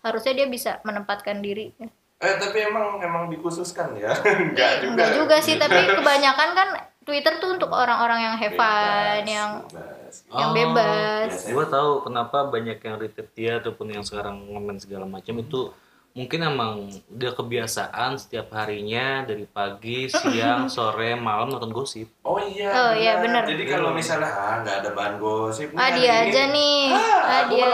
[0.00, 1.72] harusnya dia bisa menempatkan diri
[2.16, 4.12] eh tapi emang emang dikhususkan ya
[4.44, 6.68] enggak juga Enggak juga sih tapi kebanyakan kan
[7.02, 9.93] Twitter tuh untuk orang-orang yang have fun yang bebas.
[10.30, 11.50] Yang Oh, bebas biasa.
[11.50, 15.72] Gue tahu kenapa banyak yang retweet dia ataupun yang sekarang ngomen segala macam itu
[16.14, 22.06] mungkin emang udah kebiasaan setiap harinya dari pagi, siang, sore, malam nonton gosip.
[22.22, 22.70] Oh iya.
[22.70, 23.42] Oh, iya, bener.
[23.42, 25.74] Jadi kalau misalnya ah nggak ada bahan gosip.
[25.74, 27.66] ah dia ini, aja nih Ah, dia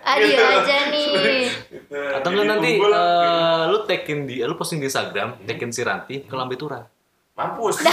[0.00, 1.12] ah dia aja nih
[1.76, 1.92] Gitu.
[1.92, 6.24] Atau Jadi enggak nanti eh, lu tagin di lu posting di Instagram, tagin si Ranti
[6.24, 6.80] ke Lambe Tura.
[7.36, 7.78] mampus.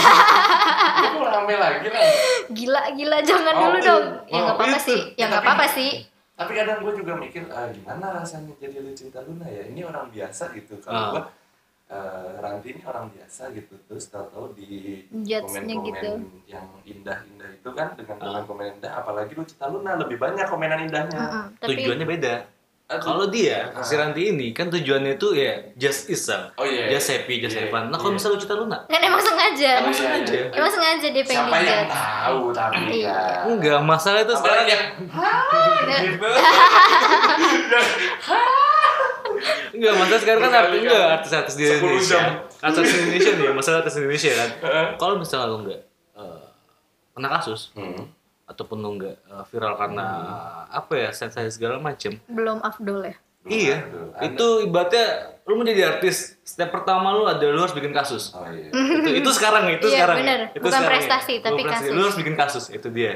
[0.98, 2.02] Itu rame lagi lah.
[2.48, 3.86] gila gila jangan Oh, dulu itu.
[3.86, 4.86] dong ya Oh, nggak apa-apa itu.
[4.86, 5.92] sih ya nggak Tapi- apa-apa sih
[6.34, 9.64] Tapi kadang gue juga mikir ah, gimana rasanya jadi Lucinta Luna ya.
[9.64, 10.76] Ini orang biasa gitu.
[10.78, 11.08] Kalau Ah.
[11.10, 11.22] gue
[11.86, 13.72] eh, Ranti ini orang biasa gitu.
[13.80, 16.10] Terus tahu-tahu di komen-komen gitu.
[16.44, 18.42] yang indah-indah itu kan dengan Ah.
[18.42, 18.92] komen-komen indah.
[18.96, 21.16] Apalagi Lucinta Luna lebih banyak komenan indahnya.
[21.16, 22.34] Mm-mm, tapi Tujuannya beda.
[22.88, 23.82] Kalau dia, Ah.
[23.82, 26.86] si Ranti ini kan tujuannya itu ya just iseng, Oh iya.
[26.88, 27.90] just happy, just Iya, have fun.
[27.90, 28.16] Nah kalau iya.
[28.16, 30.30] misalnya lu Cita Luna, kan emang sengaja Emang iya, sengaja.
[30.32, 30.46] iya.
[30.52, 33.10] emang sengaja dia pengen Siapa yang tahu tapi Iya.
[33.10, 33.50] kan.
[33.50, 34.82] enggak masalah itu sekarang yang
[35.82, 35.98] Nggak.
[36.00, 36.28] gitu.
[39.72, 42.08] Enggak, masalah sekarang kan artis enggak artis-artis di 10 Indonesia.
[42.08, 42.24] jam.
[42.62, 44.48] Artis di Indonesia nih, masalah artis di Indonesia kan.
[45.02, 45.80] Kalau misalnya lu enggak
[46.14, 46.40] eh,
[47.12, 48.02] kena kasus Hmm.
[48.46, 50.06] Ataupun lu enggak eh, viral karena
[50.68, 55.06] apa ya sensasi segala macem belum afdol ya Iya, Aduh, itu ibaratnya
[55.46, 58.34] lu menjadi artis, step pertama lu ada lu harus bikin kasus.
[58.34, 58.74] Oh iya.
[58.98, 60.16] itu itu sekarang itu Iya, sekarang.
[60.18, 60.40] bener.
[60.50, 60.90] Itu Bukan sekarang ya.
[60.98, 61.84] prestasi, Bukan tapi prestasi.
[61.84, 61.94] kasus.
[61.94, 63.12] Lu harus bikin kasus, itu dia.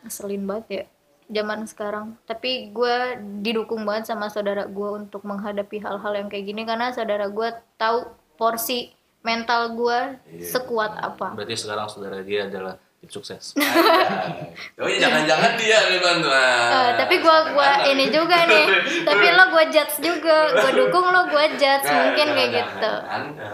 [0.00, 0.84] ngeselin banget ya
[1.28, 2.94] zaman sekarang tapi gue
[3.40, 8.06] didukung banget sama saudara gue untuk menghadapi hal-hal yang kayak gini karena saudara gue tahu
[8.36, 9.98] porsi mental gue
[10.30, 10.46] Iya.
[10.48, 13.54] sekuat apa Berarti sekarang saudara dia adalah tim sukses.
[14.82, 16.28] Oh iya jangan-jangan dia nih bantu.
[16.32, 18.66] Eh, tapi gue gua ini juga nih
[19.08, 23.52] tapi lo gue judge juga gue dukung lo gue judge mungkin kayak gitu Anda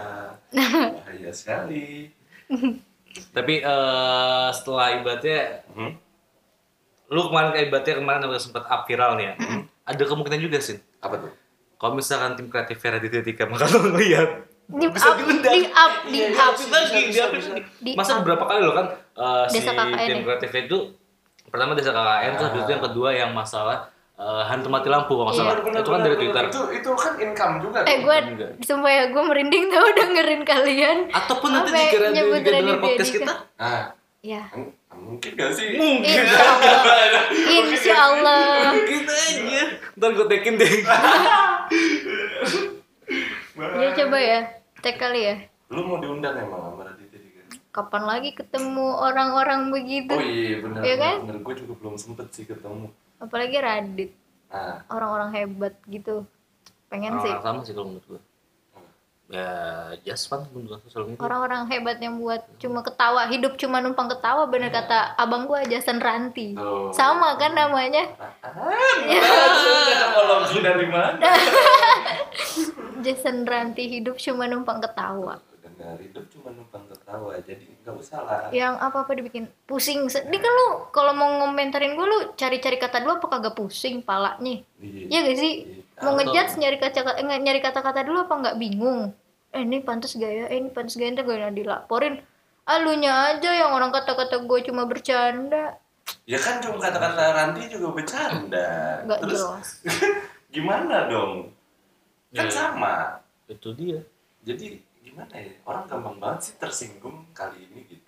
[0.49, 2.09] bahaya sekali.
[3.13, 5.93] Tapi eh, setelah ibaratnya Hmm?
[7.13, 9.33] lu kemarin kayak ibaratnya kemarin udah sempat up viral nih ya.
[9.37, 9.61] Hmm.
[9.85, 10.81] Ada kemungkinan juga sih.
[10.97, 11.29] Apa tuh?
[11.77, 15.53] Kalau misalkan tim kreatif Vera di Titika maka lu ngeliat di bisa up diundang.
[15.53, 17.91] di up di Iya, iya, up lagi di up lagi.
[17.93, 18.17] Masa up.
[18.21, 20.15] beberapa kali loh kan eh, si tim ya?
[20.21, 20.77] kreatifnya itu
[21.47, 23.77] pertama desa KKN terus habis itu yang kedua yang masalah
[24.13, 25.51] eh, hantu mati lampu kalau nggak salah.
[25.53, 26.15] Benar, benar, itu kan dari.
[26.15, 26.43] Twitter.
[26.47, 27.79] Itu itu kan income juga.
[27.83, 28.17] eh gue
[28.59, 33.33] sumpah ya gue merinding tau dengerin kalian Ataupun nanti Sampai dikira Raditya podcast kita.
[33.57, 33.83] Ah,
[34.21, 34.43] ya
[34.93, 35.73] mungkin gak sih?
[35.75, 36.05] Mungkin.
[36.05, 36.79] insya Allah
[37.59, 39.63] insya Allah Mungkin aja.
[39.97, 40.69] Ntar gue tekin deh.
[43.73, 44.39] ya coba ya
[44.79, 45.35] cek kali ya
[45.69, 47.41] Lu mau diundang emang sama Raditya Dika?
[47.71, 50.81] kapan lagi ketemu orang-orang begitu Oh iya benar.
[50.81, 51.15] Iya kan?
[51.25, 52.87] Benar, gue juga belum sempet sih ketemu.
[53.17, 54.11] apalagi Radit
[54.47, 56.29] Nah, orang-orang hebat gitu
[56.85, 58.21] pengen sih Orang-orang sama sih kalau menurut gue.
[59.25, 59.47] Ya,
[60.03, 61.17] just fun menurut sosial media.
[61.17, 65.97] orang-orang hebat yang buat cuma ketawa hidup cuma numpang ketawa bener kata abang gua Jason
[65.97, 66.91] Ranti Oh.
[66.91, 71.17] sama kan namanya ada kolom dari mana?
[72.99, 78.41] Jason Ranti hidup cuma numpang ketawa Dengar hidup cuma numpang ketawa, jadi nggak usah lah.
[78.51, 82.99] yang apa apa dibikin pusing sedih kan lu kalau mau ngomentarin gua lu cari-cari kata
[82.99, 85.07] dulu apa kagak pusing palanya Iya.
[85.09, 85.82] Iya gak sih Iya.
[85.99, 89.13] Mau Atau- ngejudge nyari kata eh, nyari kata-kata dulu apa nggak bingung
[89.49, 92.17] eh ini pantas gak ya eh ini pantas gak ya gue dilaporin
[92.63, 95.77] alunya aja yang orang kata-kata gue cuma bercanda
[96.23, 98.99] Ya kan cuma kata-kata Ranti juga bercanda.
[99.07, 99.67] nggak Terus jelas
[100.55, 101.51] gimana dong?
[102.29, 102.51] Kan Ya.
[102.51, 102.95] sama.
[103.47, 104.03] Itu dia.
[104.41, 105.55] Jadi gimana ya?
[105.63, 108.02] Orang gampang banget sih tersinggung kali ini gitu.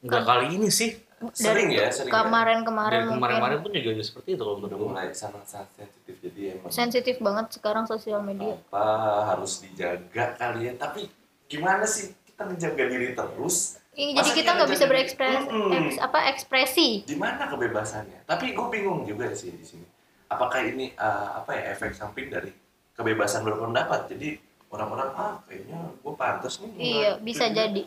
[0.00, 0.96] Enggak kali ini sih.
[1.36, 2.24] Sering dari ya, sering ya.
[2.24, 4.88] kemarin-kemarin mungkin kemarin-kemarin pun juga seperti itu kalau menurut gue.
[4.88, 8.84] mulai sangat-sangat sensitif jadi emang sensitif banget sekarang sosial media apa
[9.28, 10.80] harus dijaga kali ya.
[10.80, 11.12] Tapi
[11.44, 13.76] gimana sih kita menjaga diri terus?
[13.92, 15.72] Masa jadi kita nggak bisa berekspresi Mm-mm.
[15.92, 18.24] eks- apa ekspresi Di mana kebebasannya?
[18.24, 19.84] Tapi gue bingung juga sih di sini.
[20.24, 22.48] Apakah ini uh, apa ya efek samping dari
[22.96, 24.08] kebebasan berpendapat?
[24.08, 24.40] Jadi
[24.72, 26.70] orang-orang ah kayaknya gue pantas nih.
[26.80, 27.84] iya bisa jadi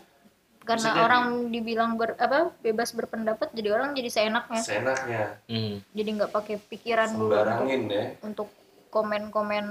[0.63, 1.01] karena jadi.
[1.03, 5.83] orang dibilang ber, apa bebas berpendapat jadi orang jadi seenaknya Seenaknya Hmm.
[5.91, 8.05] jadi nggak pakai pikiran dulu untuk, sembarangin ya.
[8.23, 8.49] untuk
[8.89, 9.65] komen-komen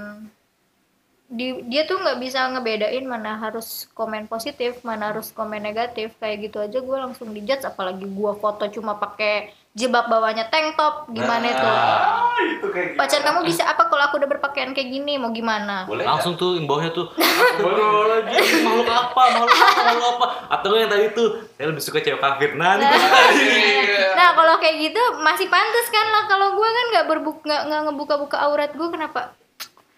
[1.33, 6.51] di, dia tuh nggak bisa ngebedain mana harus komen positif mana harus komen negatif kayak
[6.51, 11.49] gitu aja gue langsung dijudge apalagi gue foto cuma pakai jilbab bawahnya tank top gimana
[11.49, 11.65] itu?
[11.65, 15.17] Ah, itu kayak pacar kamu bisa apa kalau aku udah berpakaian kayak gini?
[15.17, 15.89] Mau gimana?
[15.89, 17.09] Boleh langsung tuh yang bawahnya tuh.
[17.17, 19.21] Astagfirullahaladzim makhluk apa?
[19.33, 19.81] Makhluk apa?
[19.83, 20.25] Makhluk apa?
[20.53, 22.53] Atau yang tadi tuh saya lebih suka cewek kafir.
[22.53, 24.13] Nah ini Iya.
[24.13, 26.23] nah kalau kayak gitu masih pantas kan lah.
[26.29, 29.33] Kalau gue kan nggak berbuka nggak ngebuka-buka aurat gue kenapa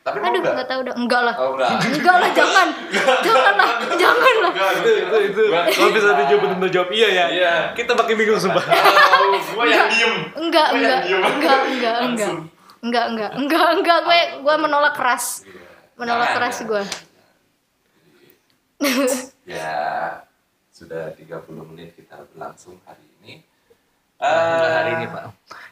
[0.06, 1.36] tapi aduh nggak nggak tahu dah enggak lah.
[1.42, 1.70] Oh enggak.
[1.82, 2.68] Enggak lah jangan.
[3.26, 3.70] Jangan lah
[4.06, 4.54] jangan lah.
[4.78, 5.18] Itu itu.
[5.34, 7.26] Itu kalau bisa dijawab benar jawab iya ya.
[7.34, 7.54] Iya.
[7.74, 8.62] kita pakai bingung sumpah.
[9.26, 10.14] Oh, gua yang diem.
[10.38, 11.02] Enggak enggak.
[11.10, 11.22] diem.
[11.26, 12.34] enggak enggak enggak.
[12.86, 13.32] Enggak enggak.
[13.34, 14.00] Enggak enggak.
[14.06, 15.42] Gue gue menolak keras.
[15.98, 16.84] Menolak Jangan, keras gue.
[19.58, 19.74] ya
[20.70, 23.42] sudah 30 menit kita berlangsung hari ini.
[24.22, 25.26] Enggak Eh, hari ini pak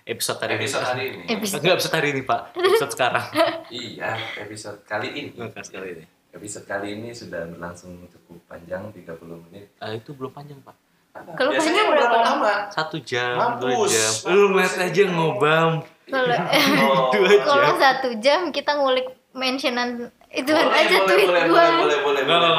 [0.04, 1.60] episode hari ini episode hari ini Episode.
[1.60, 3.26] enggak episode hari ini pak episode sekarang
[3.82, 9.08] iya episode kali ini enggak sekali ini episode kali ini sudah berlangsung cukup panjang 30
[9.44, 10.76] menit Ah, itu belum panjang pak
[11.14, 12.54] Kalau Biasanya panjang berapa lama?
[12.70, 14.28] satu jam dua Mampus, jam mampus.
[14.28, 15.72] lu ngeliat aja ngobam
[16.04, 16.36] kalau
[16.84, 17.44] Oh, Dua jam.
[17.46, 19.90] kalau satu jam kita ngulik mentionan
[20.30, 22.52] ituan boleh, aja boleh, tweet boleh, gue boleh, boleh, boleh, boleh.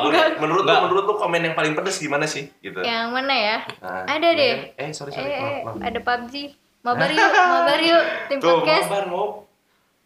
[0.00, 0.20] Boleh.
[0.38, 2.48] Menurut lu, menurut lu komen yang paling pedes gimana sih?
[2.58, 2.80] Gitu.
[2.80, 4.72] yang mana ya Nah, ada deh.
[4.74, 5.24] Eh, sorry, sorry.
[5.26, 5.84] eh maaf, maaf.
[5.84, 6.34] ada PUBG
[6.82, 9.28] mabar yuk mabar yuk tim Tuh, podcast mabar, mau.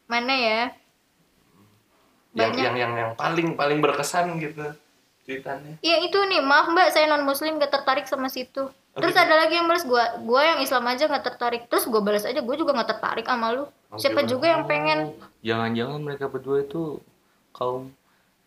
[0.06, 0.60] mana ya
[2.32, 2.64] Yang, Banyak.
[2.64, 4.64] yang, yang, yang paling, paling berkesan gitu.
[5.22, 5.76] Tweetannya.
[5.84, 8.72] Ya itu nih, maaf mbak, saya non muslim gak tertarik sama situ.
[8.96, 9.20] Terus Oke.
[9.20, 11.68] ada lagi yang balas gua, gua yang Islam aja gak tertarik.
[11.68, 13.68] Terus gua balas aja, gua juga gak tertarik sama lu.
[13.92, 14.32] Oke, Siapa bener.
[14.32, 15.12] juga yang pengen
[15.44, 17.04] jangan-jangan mereka berdua itu
[17.52, 17.92] kaum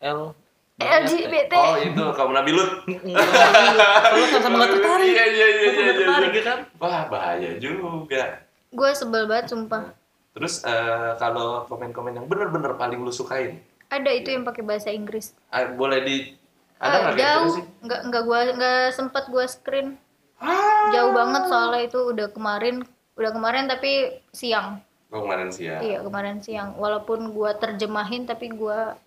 [0.01, 0.33] L
[0.75, 1.53] LGBT?
[1.55, 2.83] Oh, itu kaum Nabi Lut.
[2.83, 6.35] kalau sama nggak tertarik Iya, iya, iya, iya, iya, tertarik iya.
[6.35, 8.43] ya kan Wah, bahaya juga.
[8.69, 9.95] Gua sebel banget sumpah.
[10.35, 15.31] Terus eh, kalau komen-komen yang bener-bener paling lu sukain, Ada itu yang pakai bahasa Inggris.
[15.47, 16.35] ah, boleh di
[16.75, 17.63] ada Ah, nggak gitu jauh, sih?
[17.81, 19.95] nggak nggak gua nggak sempat gua screen.
[20.35, 20.91] Ah.
[20.91, 22.83] Jauh banget soalnya itu udah kemarin,
[23.15, 24.83] udah kemarin tapi siang.
[25.07, 25.79] Oh, kemarin ya.
[25.79, 26.75] Iya kemarin siang.
[26.75, 29.04] Walaupun gua terjemahin tapi gua Hmm.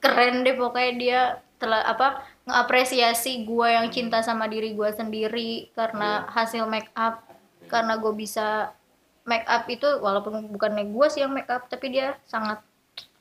[0.00, 1.20] Keren deh pokoknya dia
[1.56, 6.32] telah apa ngapresiasi gua yang cinta sama diri gua sendiri karena Iya.
[6.34, 7.20] hasil make up
[7.66, 8.72] karena gue bisa
[9.22, 12.58] make up itu walaupun bukannya gua sih yang make up tapi dia sangat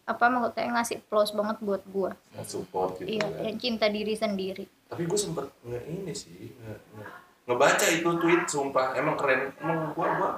[0.04, 2.12] apa maksudnya ngasih plus banget buat gua
[2.42, 3.46] support gitu iya kan.
[3.46, 7.14] yang cinta diri sendiri Tapi gue sempet nge ini sih, nge, nge-
[7.46, 9.54] ngebaca itu tweet sumpah emang keren.
[9.62, 10.32] Emang gua gua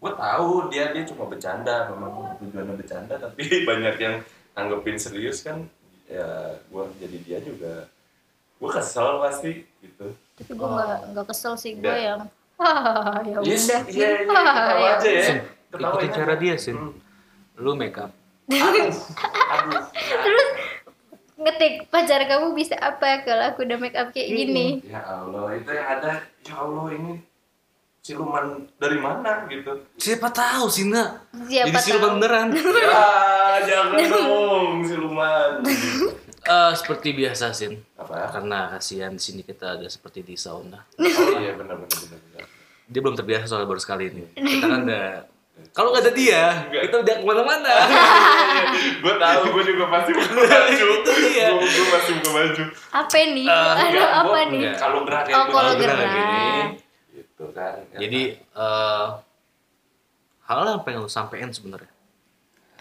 [0.00, 4.16] gua tahu dia dia cuma bercanda, memang tujuannya bercanda tapi banyak yang
[4.56, 5.60] nanggepin serius kan
[6.08, 6.28] ya
[6.66, 7.86] gua jadi dia juga
[8.56, 10.06] gua kesel pasti gitu.
[10.34, 12.00] tapi gua nggak nggak kesel sih gua Nggak.
[12.02, 12.20] yang
[12.58, 15.22] Wah, ya Yes, udah iya, iya, Wah, ketawa ya aja ya.
[15.22, 16.16] Sin, Ketawain ikutin aja.
[16.16, 16.92] cara dia sin Hmm.
[17.56, 18.10] lu make up
[20.18, 20.46] terus
[21.36, 25.68] ngetik pacar kamu bisa apa kalau aku udah make up kayak gini Ya Allah, itu
[25.68, 27.12] yang ada, ya Allah ini
[28.08, 29.72] siluman dari mana gitu.
[29.94, 33.04] siapa tahu Sina siapa jadi siluman tahu beneran Ya,
[33.60, 35.50] jangan dong siluman.
[36.40, 38.32] Eh, seperti biasa sin Apa?
[38.32, 41.04] karena kasihan di sini kita ada seperti di sauna Oh
[41.36, 41.98] iya benar benar
[42.88, 44.24] dia belum terbiasa soal baru sekali ini
[44.56, 45.28] kita kan udah
[45.76, 47.74] kalau nggak ada dia kita udah ke mana-mana
[49.02, 50.86] gue tahu, gue juga pasti buka baju.
[50.94, 51.48] Itu dia.
[51.52, 52.62] Gue pasti buka baju.
[52.94, 54.76] apa nih ada Enggak, apa gua- nih enggak.
[54.78, 55.98] Kalau gerak Oh, kalau gerak.
[56.00, 56.48] gini,
[57.38, 57.86] gitu kan.
[57.94, 59.06] jadi eh,
[60.42, 61.86] hal yang pengen lu sampein sebenarnya.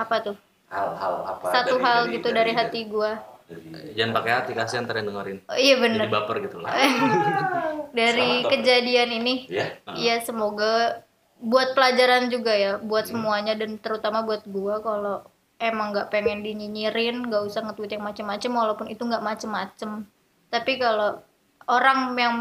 [0.01, 0.35] Apa tuh?
[0.67, 1.45] Hal-hal apa?
[1.53, 3.11] satu dari- hal dari- gitu dari- dari hati gua.
[3.45, 5.37] Dari- jangan pakai hati kasihan ntar yang dengerin.
[5.45, 6.71] Oh, iya jadi bener baper gitu lah.
[7.97, 9.47] Dari Sama, kejadian ini.
[9.47, 11.01] Ya, Iya semoga
[11.37, 15.21] buat pelajaran juga ya buat semuanya dan terutama buat gua kalau
[15.61, 20.05] emang nggak pengen dinyinyirin nggak usah nge-tweet yang macem-macem walaupun itu nggak macem-macem.
[20.49, 21.21] Tapi kalau
[21.69, 22.35] orang yang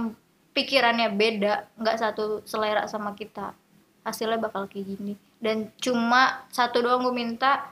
[0.56, 3.52] pikirannya beda nggak satu selera sama kita
[4.08, 7.68] hasilnya bakal kayak gini dan cuma satu doang gue minta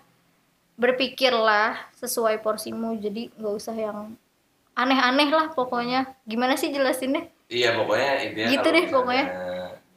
[0.77, 4.13] berpikirlah sesuai porsimu jadi nggak usah yang
[4.77, 9.27] aneh-aneh lah pokoknya gimana sih jelasinnya iya pokoknya intinya Gitu deh, pokoknya.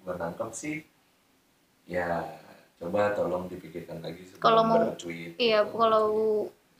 [0.03, 0.77] Gue nangkep sih,
[1.83, 2.23] ya
[2.79, 4.95] coba tolong dipikirkan lagi sebelum Kalau mau-.
[5.35, 5.73] Iya, gitu.
[5.75, 6.07] kalau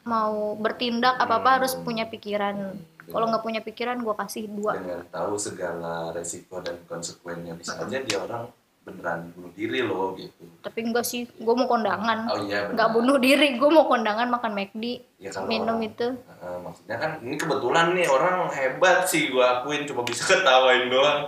[0.07, 2.77] mau bertindak apa apa harus punya pikiran.
[3.07, 4.75] Kalau nggak punya pikiran, gua kasih dua.
[4.75, 8.51] dengan tahu segala resiko dan konsekuensinya bisa aja dia orang
[8.83, 10.47] beneran bunuh diri loh gitu.
[10.63, 12.23] Tapi enggak sih, gua mau kondangan.
[12.27, 12.71] Oh iya.
[12.71, 16.07] Nggak bunuh diri, gua mau kondangan makan McD, Ya, minum orang- itu.
[16.15, 21.27] Heeh, maksudnya kan ini kebetulan nih orang hebat sih gua akuin cuma bisa ketawain doang.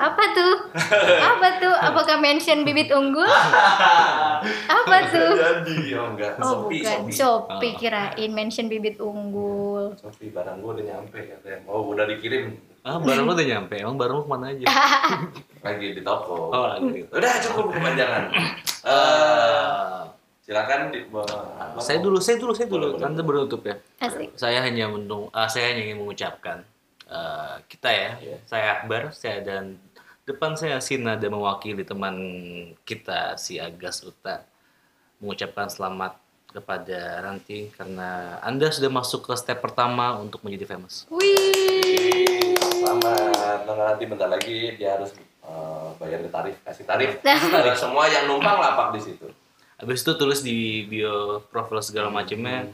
[0.00, 0.54] Apa tuh?
[1.20, 1.74] Apa tuh?
[1.76, 3.28] Apakah mention bibit unggul?
[4.80, 5.30] Apa tuh?
[5.36, 6.32] Jadi, oh enggak.
[6.36, 7.12] Oh Shopee, bukan, Shopee.
[7.12, 9.92] Shopee kirain mention bibit unggul.
[9.94, 11.60] Shopee barang gua udah nyampe katanya.
[11.68, 13.76] Oh, udah dikirim Ah, barang lu udah nyampe.
[13.76, 14.64] Emang barang lu ke mana aja?
[15.68, 16.48] lagi di toko.
[16.48, 17.12] Oh, lagi gitu.
[17.12, 18.24] Udah cukup kepanjangan.
[18.32, 18.48] Eh,
[18.80, 20.00] Eh,
[20.40, 21.04] silakan di
[21.76, 22.96] saya dulu, saya dulu, saya dulu.
[22.96, 23.76] Anda menutup ya.
[24.00, 24.32] Asik.
[24.32, 26.64] Saya hanya mendung, ah, saya hanya ingin mengucapkan
[27.04, 28.36] eh, kita ya, Iya.
[28.48, 29.76] saya Akbar, saya dan
[30.30, 32.14] depan saya Sina dan mewakili teman
[32.86, 34.46] kita si Agas Uta
[35.18, 36.16] mengucapkan selamat
[36.50, 41.06] kepada Ranti karena Anda sudah masuk ke step pertama untuk menjadi famous.
[41.10, 42.54] Wih.
[42.58, 43.66] Selamat.
[43.66, 47.10] Nah, nanti bentar lagi dia harus eh, bayar tarif, kasih tarif.
[47.22, 49.26] Tarif semua yang numpang lapak di situ.
[49.78, 52.68] Habis itu tulis di bio profil segala macamnya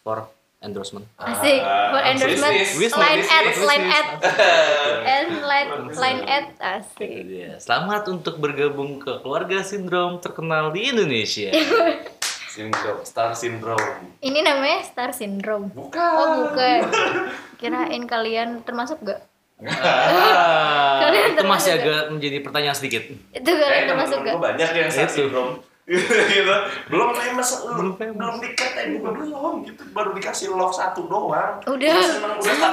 [0.00, 1.06] for endorsement.
[1.14, 1.62] Asik.
[1.62, 4.08] For endorsement, Bisnis, line ad, line ad,
[5.06, 7.26] and line, line ad, asik.
[7.62, 11.54] Selamat untuk bergabung ke keluarga sindrom terkenal di Indonesia.
[12.58, 14.18] Syndrome, star syndrome.
[14.18, 15.70] Ini namanya star syndrome.
[15.70, 16.02] Bukan.
[16.18, 16.90] Oh bukan.
[17.54, 19.22] Kirain kalian termasuk gak?
[19.62, 23.02] Ah, Kalian itu masih termasuk agak menjadi pertanyaan sedikit.
[23.30, 24.34] Itu kalian termasuk gak?
[24.42, 25.62] banyak yang star syndrome.
[26.30, 26.54] gitu.
[26.86, 28.18] Belum famous, Belum belum, famous.
[28.18, 29.82] belum dikatain juga belum gitu.
[29.88, 31.56] Baru dikasih love satu doang.
[31.64, 31.94] Udah.
[31.98, 32.70] seneng, udah.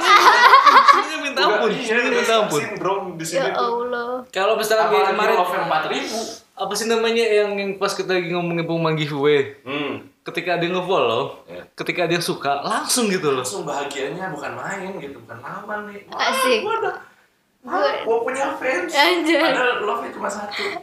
[0.96, 2.60] Ini minta ampun, iya, minta star ampun.
[2.60, 3.88] syndrome di sini Ya tuh.
[3.88, 4.08] Allah.
[4.28, 6.44] Kalau misalnya kayak kemarin love yang 4000.
[6.56, 10.08] apa sih namanya yang, yang pas kita lagi ngomongin pengumuman giveaway, Hmm.
[10.22, 11.68] ketika ada yang nge-follow, Ya.
[11.74, 13.40] ketika ada yang suka, langsung gitu loh.
[13.40, 16.60] langsung bahagianya bukan main gitu bukan aman nih Wah, Asik.
[16.62, 16.96] gua
[17.60, 19.36] Wah, gua punya fans Anjay.
[19.42, 20.64] padahal love nya cuma satu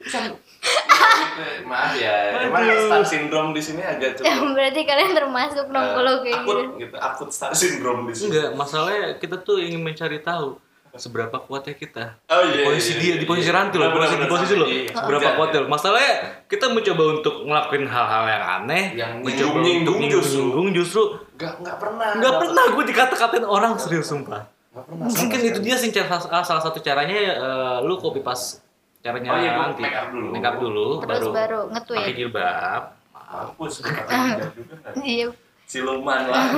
[0.00, 0.32] Gitu.
[1.70, 5.92] maaf ya emang star syndrome di sini agak Ya, cukup berarti kalian termasuk dong eh,
[5.94, 6.72] kalau kayak akut gitu.
[6.78, 11.72] gitu akut star syndrome di sini Enggak, masalahnya kita tuh ingin mencari tahu seberapa kuatnya
[11.72, 12.18] kita.
[12.26, 14.66] oh Di iya posisi dia, di posisi ranti loh, posisi di posisi lo.
[14.66, 15.62] Seberapa kuatnya.
[15.62, 16.14] Masalahnya
[16.50, 20.42] kita mencoba untuk ngelakuin hal-hal yang aneh, Yang mencoba untuk justru.
[20.42, 21.02] nyinggung justru
[21.38, 24.50] nggak nggak pernah nggak pernah gue dikata-katain orang serius sumpah.
[24.90, 28.58] Mungkin itu dia sih cara salah satu caranya eh, lu copy pas
[29.00, 30.28] caranya Oh iya, nanti make up dulu.
[30.30, 32.14] make up dulu Terus baru baru pakai nge-tweet.
[32.14, 32.82] jilbab.
[33.30, 35.26] hapus gua kata juga kan Iya.
[35.64, 36.44] siluman lah.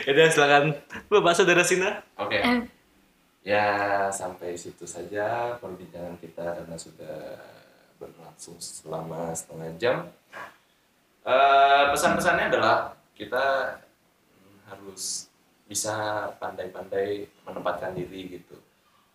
[0.00, 0.64] Ya udah silakan
[1.08, 1.98] Bapak Saudara Sina.
[2.14, 2.38] Oke.
[3.42, 3.66] Ya
[4.08, 7.38] sampai situ saja perbincangan kita karena sudah
[7.96, 9.96] berlangsung selama setengah jam.
[11.22, 13.76] Eh, pesan-pesannya adalah kita
[14.64, 15.26] harus
[15.64, 15.96] bisa
[16.38, 18.56] pandai-pandai menempatkan diri gitu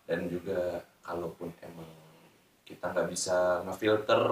[0.04, 1.90] dan juga kalaupun emang
[2.64, 4.24] kita nggak bisa ngefilter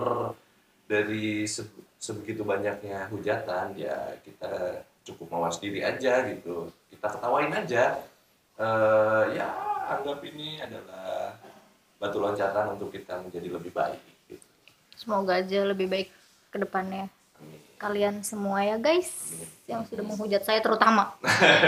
[0.84, 8.00] dari se- sebegitu banyaknya hujatan ya kita cukup mawas diri aja gitu kita ketawain aja
[8.52, 9.48] Eh, ya
[9.88, 11.32] anggap ini adalah
[11.96, 13.98] batu loncatan untuk kita menjadi lebih baik
[14.28, 14.44] gitu.
[14.92, 16.12] Semoga aja lebih baik
[16.52, 17.08] ke depannya.
[17.40, 17.58] Amin.
[17.80, 19.32] Kalian semua ya guys
[19.72, 21.16] yang sudah menghujat saya terutama.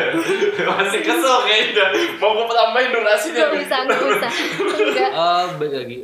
[0.68, 1.84] Masih kesel kayaknya.
[2.20, 3.48] Mau gue tambahin durasinya.
[3.48, 4.28] Gak bisa, gak bisa.
[4.60, 5.10] Enggak.
[5.24, 5.98] Eh, balik lagi.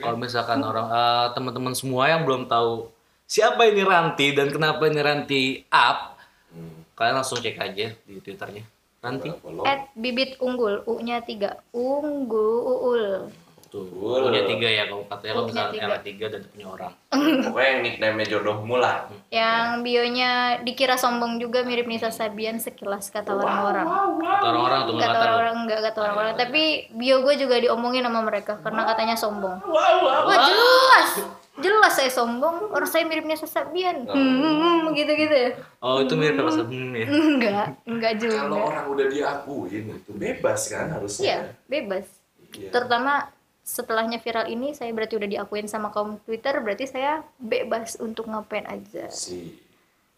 [0.00, 2.88] Kalau misalkan orang eh, teman-teman semua yang belum tahu
[3.28, 6.14] siapa ini Ranti dan kenapa ini Ranti up,
[6.54, 8.62] Hmm, kalian langsung cek aja di twitternya
[9.02, 9.26] Ranti.
[9.66, 11.58] At bibit unggul, U-nya tiga.
[11.74, 13.26] Unggu uul.
[13.74, 14.30] Betul.
[14.30, 15.98] punya tiga ya kalau katanya lo Punya misalkan tiga.
[16.00, 16.92] Tiga dan punya orang.
[17.44, 18.96] Pokoknya yang nickname-nya jodohmu lah.
[19.28, 20.30] Yang bionya
[20.62, 23.82] dikira sombong juga mirip Nisa Sabian sekilas kata orang-orang.
[23.82, 25.26] Kata orang-orang tuh nggak Kata kata lo.
[25.26, 26.32] orang-orang enggak kata orang-orang.
[26.36, 26.62] Tapi
[26.92, 29.56] bio gue juga diomongin sama mereka karena katanya sombong.
[29.60, 30.22] Wow, wow.
[30.24, 31.10] Wah jelas,
[31.56, 32.70] jelas saya sombong.
[32.70, 34.06] Orang saya mirip Nisa Sabian.
[34.06, 35.50] Hmm, gitu-gitu ya.
[35.80, 37.06] Oh itu mirip apa sebelum ya?
[37.06, 38.70] Enggak, enggak Kalau juga.
[38.70, 41.36] orang udah diakuin itu bebas kan Iya, harusnya.
[41.66, 42.06] bebas.
[42.54, 42.70] Iya.
[42.70, 43.34] Terutama
[43.64, 48.68] setelahnya viral ini saya berarti udah diakuin sama kaum Twitter, berarti saya bebas untuk ngapain
[48.68, 49.08] aja.
[49.08, 49.56] Si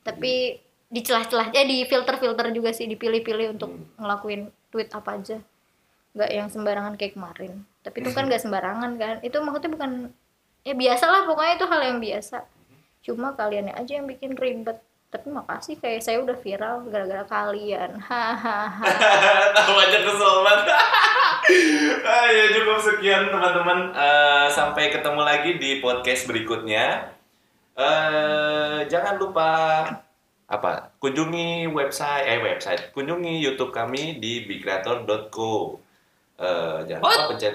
[0.02, 3.70] Tapi di celah-celah ya di filter-filter juga sih dipilih-pilih untuk
[4.02, 5.38] ngelakuin tweet apa aja.
[6.18, 7.62] Nggak yang sembarangan kayak kemarin.
[7.86, 9.16] Tapi itu kan nggak sembarangan kan.
[9.22, 9.90] Itu maksudnya bukan
[10.66, 12.38] ya biasalah pokoknya itu hal yang biasa.
[13.06, 14.82] Cuma kalian aja yang bikin ribet.
[15.06, 17.98] Tapi makasih kayak saya udah viral gara-gara kalian.
[18.10, 18.90] Hahaha.
[19.58, 20.66] Tahu aja kesel banget.
[22.06, 23.94] ah, ya cukup sekian teman-teman.
[23.94, 27.14] Eh, sampai ketemu lagi di podcast berikutnya.
[27.76, 29.50] Eh, jangan lupa
[30.46, 30.90] apa?
[30.98, 32.90] Kunjungi website eh website.
[32.90, 35.78] Kunjungi YouTube kami di bigcreator.co.
[36.36, 37.54] Eh, jangan lupa pencet.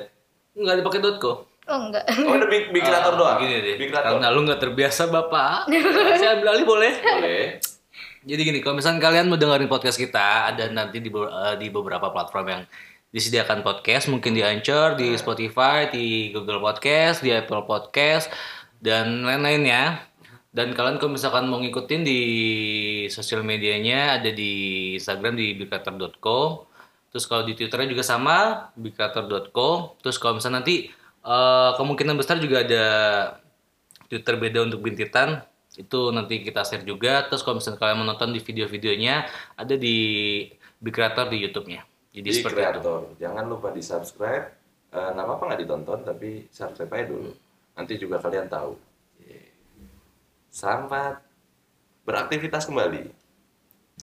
[0.55, 1.33] Nggak dipakai .co.
[1.69, 2.03] Oh enggak.
[2.25, 3.37] Oh, ada big, big creator Ah, doang.
[3.39, 3.75] Gini deh.
[3.77, 4.17] Big creator.
[4.17, 5.69] Karena lu nggak terbiasa bapak.
[6.19, 6.93] Saya ambil alih boleh.
[6.99, 7.45] Boleh.
[8.21, 12.13] Jadi gini, kalau misalnya kalian mau dengerin podcast kita, ada nanti di, eh, di beberapa
[12.13, 12.61] platform yang
[13.12, 18.32] disediakan podcast mungkin di Anchor, di Spotify, di Google Podcast, di Apple Podcast
[18.80, 20.07] dan lain-lainnya.
[20.51, 22.20] Dan kalian kalau misalkan mau ngikutin di
[23.07, 24.51] sosial medianya ada di
[24.99, 26.68] Instagram di bigcreator.co.
[27.12, 29.99] Terus kalau di Twitternya juga sama bigcreator.co.
[29.99, 30.91] Terus kalau misalnya nanti
[31.24, 32.86] eh, kemungkinan besar juga ada
[34.12, 35.43] Twitter beda untuk bintitan
[35.80, 37.28] itu nanti kita share juga.
[37.32, 39.16] Terus kalau misalnya kalian menonton di video-videonya
[39.55, 39.95] ada di
[40.84, 41.90] Big Creator di YouTube-nya.
[42.12, 42.68] Jadi di seperti itu.
[42.68, 43.01] kreator.
[43.18, 47.32] Jangan lupa di subscribe Eh, nggak apa-apa nggak ditonton tapi subscribe aja dulu.
[47.80, 48.76] Nanti juga kalian tahu.
[50.51, 51.24] Selamat
[52.03, 53.07] beraktivitas kembali